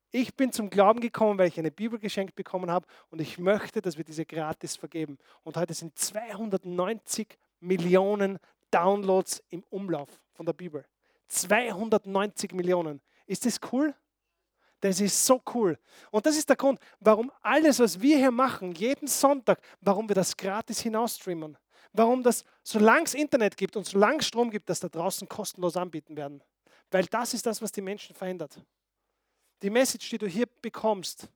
[0.10, 3.80] Ich bin zum Glauben gekommen, weil ich eine Bibel geschenkt bekommen habe und ich möchte,
[3.80, 5.20] dass wir diese gratis vergeben.
[5.44, 8.40] Und heute sind 290 Millionen
[8.72, 10.84] Downloads im Umlauf von der Bibel.
[11.28, 13.02] 290 Millionen.
[13.28, 13.94] Ist das cool?
[14.80, 15.78] Das ist so cool.
[16.10, 20.16] Und das ist der Grund, warum alles, was wir hier machen, jeden Sonntag, warum wir
[20.16, 21.56] das gratis hinausstreamen
[21.94, 25.78] warum das, solange es Internet gibt und solange es Strom gibt, das da draußen kostenlos
[25.78, 26.44] anbieten werden.
[26.92, 28.60] Weil das ist das, was die Menschen verändert.
[29.62, 31.30] Die Message, die du hier bekommst,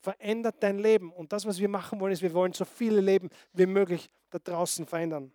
[0.00, 1.12] verändert dein Leben.
[1.12, 4.38] Und das, was wir machen wollen, ist, wir wollen so viele Leben wie möglich da
[4.38, 5.32] draußen verändern.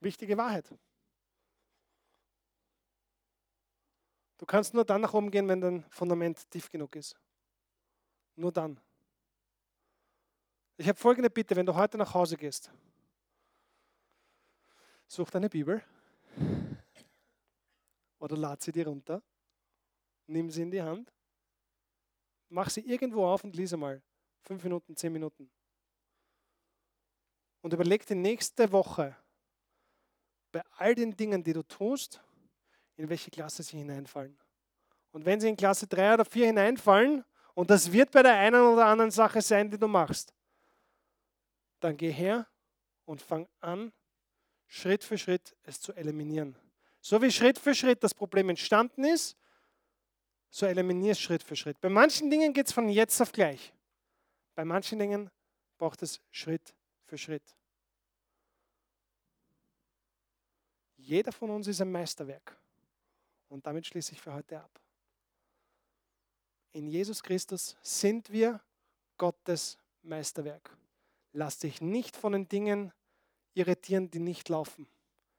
[0.00, 0.66] Wichtige Wahrheit.
[4.38, 7.14] Du kannst nur dann nach oben gehen, wenn dein Fundament tief genug ist.
[8.40, 8.80] Nur dann.
[10.78, 12.72] Ich habe folgende Bitte, wenn du heute nach Hause gehst.
[15.06, 15.84] Such deine Bibel
[18.18, 19.22] oder lad sie dir runter,
[20.26, 21.12] nimm sie in die Hand,
[22.48, 24.02] mach sie irgendwo auf und lese mal.
[24.40, 25.50] Fünf Minuten, zehn Minuten.
[27.60, 29.14] Und überleg die nächste Woche
[30.50, 32.22] bei all den Dingen, die du tust,
[32.96, 34.38] in welche Klasse sie hineinfallen.
[35.10, 37.22] Und wenn sie in Klasse drei oder vier hineinfallen,
[37.54, 40.34] und das wird bei der einen oder anderen Sache sein, die du machst.
[41.80, 42.46] Dann geh her
[43.04, 43.92] und fang an,
[44.66, 46.56] Schritt für Schritt es zu eliminieren.
[47.00, 49.36] So wie Schritt für Schritt das Problem entstanden ist,
[50.50, 51.80] so eliminierst es Schritt für Schritt.
[51.80, 53.72] Bei manchen Dingen geht es von jetzt auf gleich.
[54.54, 55.30] Bei manchen Dingen
[55.78, 56.74] braucht es Schritt
[57.04, 57.56] für Schritt.
[60.96, 62.56] Jeder von uns ist ein Meisterwerk.
[63.48, 64.80] Und damit schließe ich für heute ab.
[66.72, 68.60] In Jesus Christus sind wir
[69.16, 70.76] Gottes Meisterwerk.
[71.32, 72.92] Lass dich nicht von den Dingen
[73.54, 74.86] irritieren, die nicht laufen.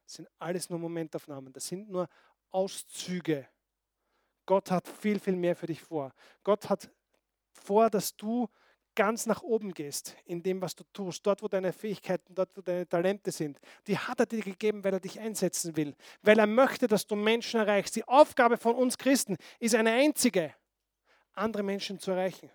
[0.06, 1.54] Das sind alles nur Momentaufnahmen.
[1.54, 2.08] Das sind nur
[2.52, 3.48] Auszüge.
[4.46, 6.14] Gott hat viel, viel mehr für dich vor.
[6.44, 6.90] Gott hat
[7.54, 8.50] vor, dass du
[8.96, 12.62] ganz nach oben gehst in dem, was du tust, dort, wo deine Fähigkeiten, dort, wo
[12.62, 13.58] deine Talente sind.
[13.88, 17.16] Die hat er dir gegeben, weil er dich einsetzen will, weil er möchte, dass du
[17.16, 17.96] Menschen erreichst.
[17.96, 20.54] Die Aufgabe von uns Christen ist eine einzige
[21.34, 22.50] andere Menschen zu erreichen.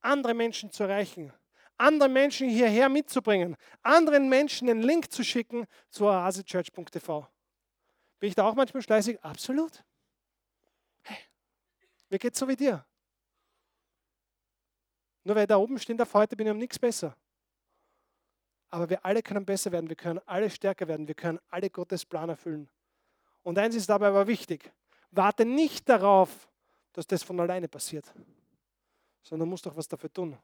[0.00, 1.32] Andere Menschen zu erreichen.
[1.76, 3.56] Andere Menschen hierher mitzubringen.
[3.82, 7.26] Anderen Menschen den Link zu schicken zu oasechurch.tv.
[8.18, 9.22] Bin ich da auch manchmal schleißig?
[9.22, 9.82] Absolut.
[11.02, 11.18] Hey,
[12.10, 12.84] mir geht so wie dir.
[15.24, 17.16] Nur weil da oben stehen darf, heute bin ich um nichts besser.
[18.68, 22.04] Aber wir alle können besser werden, wir können alle stärker werden, wir können alle Gottes
[22.04, 22.70] Plan erfüllen.
[23.42, 24.70] Und eins ist dabei aber wichtig.
[25.10, 26.49] Warte nicht darauf,
[26.92, 28.12] dass das von alleine passiert,
[29.22, 30.36] sondern musst doch was dafür tun.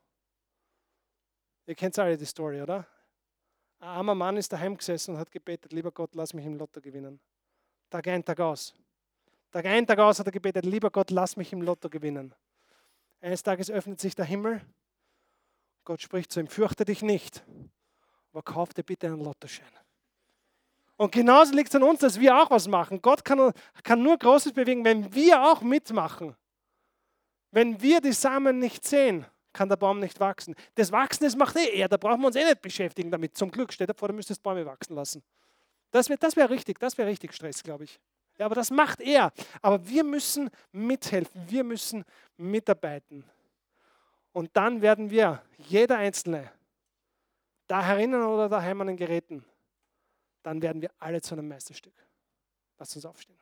[1.67, 2.87] Ihr kennt alle die Story, oder?
[3.79, 6.81] Ein armer Mann ist daheim gesessen und hat gebetet, lieber Gott, lass mich im Lotto
[6.81, 7.21] gewinnen.
[7.91, 8.75] Tag ein, Tag aus.
[9.51, 12.35] Tag ein, Tag aus hat er gebetet, lieber Gott, lass mich im Lotto gewinnen.
[13.21, 14.61] Eines Tages öffnet sich der Himmel.
[15.85, 17.45] Gott spricht zu ihm, fürchte dich nicht,
[18.33, 19.67] aber kauf dir bitte einen Lottoschein.
[20.97, 23.03] Und genauso liegt es an uns, dass wir auch was machen.
[23.03, 26.35] Gott kann, kann nur Großes bewegen, wenn wir auch mitmachen.
[27.51, 30.55] Wenn wir die Samen nicht sehen, kann der Baum nicht wachsen.
[30.75, 33.37] Das Wachsen, das macht eh er, da brauchen wir uns eh nicht beschäftigen damit.
[33.37, 35.23] Zum Glück, steht davor, du müsstest Bäume wachsen lassen.
[35.91, 37.99] Das wäre das wär richtig, das wäre richtig Stress, glaube ich.
[38.39, 39.33] Ja, aber das macht er.
[39.63, 42.05] Aber wir müssen mithelfen, wir müssen
[42.37, 43.25] mitarbeiten.
[44.33, 46.51] Und dann werden wir, jeder Einzelne,
[47.67, 49.45] da herinnen oder daheim an den Geräten,
[50.47, 51.93] dann werden wir alle zu einem Meisterstück.
[52.79, 53.37] Lass uns aufstehen.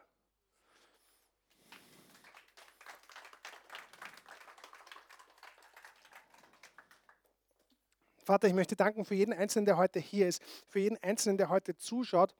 [8.23, 11.51] Vater, ich möchte danken für jeden Einzelnen, der heute hier ist, für jeden Einzelnen, der
[11.51, 12.35] heute zuschaut,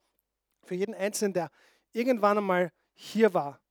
[0.63, 1.51] für jeden Einzelnen, der
[1.91, 3.61] irgendwann einmal hier war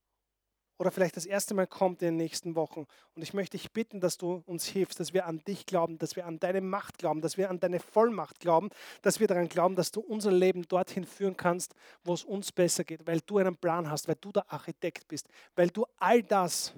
[0.77, 2.85] oder vielleicht das erste Mal kommt in den nächsten Wochen.
[3.15, 6.15] Und ich möchte dich bitten, dass du uns hilfst, dass wir an dich glauben, dass
[6.15, 8.69] wir an deine Macht glauben, dass wir an deine Vollmacht glauben,
[9.01, 11.73] dass wir daran glauben, dass du unser Leben dorthin führen kannst,
[12.03, 15.27] wo es uns besser geht, weil du einen Plan hast, weil du der Architekt bist,
[15.55, 16.73] weil du all das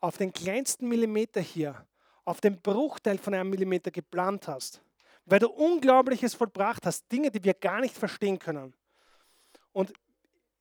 [0.00, 1.86] auf den kleinsten Millimeter hier,
[2.24, 4.80] auf den Bruchteil von einem Millimeter geplant hast,
[5.26, 8.72] weil du Unglaubliches vollbracht hast, Dinge, die wir gar nicht verstehen können.
[9.72, 9.92] Und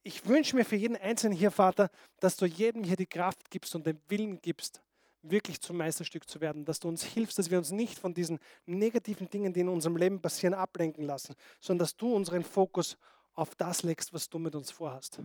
[0.08, 1.90] ich wünsche mir für jeden Einzelnen hier, Vater,
[2.22, 4.82] dass du jedem hier die Kraft gibst und den Willen gibst,
[5.22, 8.40] wirklich zum Meisterstück zu werden, dass du uns hilfst, dass wir uns nicht von diesen
[8.66, 12.98] negativen Dingen, die in unserem Leben passieren, ablenken lassen, sondern dass du unseren Fokus
[13.34, 15.20] auf das legst, was du mit uns vorhast.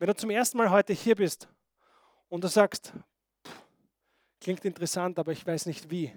[0.00, 1.48] Wenn du zum ersten Mal heute hier bist
[2.28, 2.92] und du sagst,
[4.40, 6.12] klingt interessant, aber ich weiß nicht wie,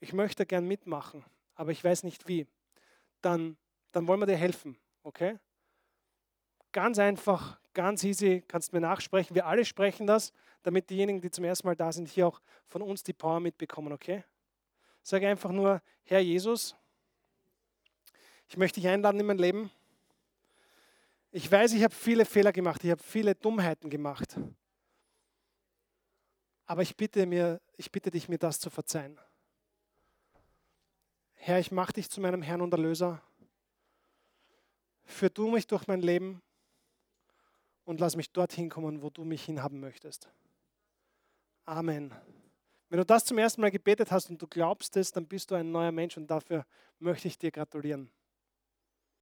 [0.00, 1.24] ich möchte gern mitmachen,
[1.54, 2.46] aber ich weiß nicht wie,
[3.22, 3.56] dann,
[3.92, 5.38] dann wollen wir dir helfen, okay?
[6.72, 9.34] Ganz einfach, ganz easy, kannst mir nachsprechen.
[9.34, 12.82] Wir alle sprechen das, damit diejenigen, die zum ersten Mal da sind, hier auch von
[12.82, 14.24] uns die Power mitbekommen, okay?
[15.02, 16.76] Sage einfach nur, Herr Jesus,
[18.48, 19.70] ich möchte dich einladen in mein Leben.
[21.30, 24.36] Ich weiß, ich habe viele Fehler gemacht, ich habe viele Dummheiten gemacht.
[26.66, 29.18] Aber ich bitte, mir, ich bitte dich, mir das zu verzeihen.
[31.34, 33.20] Herr, ich mache dich zu meinem Herrn und Erlöser.
[35.04, 36.40] Führ du mich durch mein Leben
[37.84, 40.28] und lass mich dorthin kommen, wo du mich hinhaben möchtest.
[41.64, 42.12] Amen.
[42.88, 45.54] Wenn du das zum ersten Mal gebetet hast und du glaubst es, dann bist du
[45.54, 46.66] ein neuer Mensch und dafür
[46.98, 48.10] möchte ich dir gratulieren.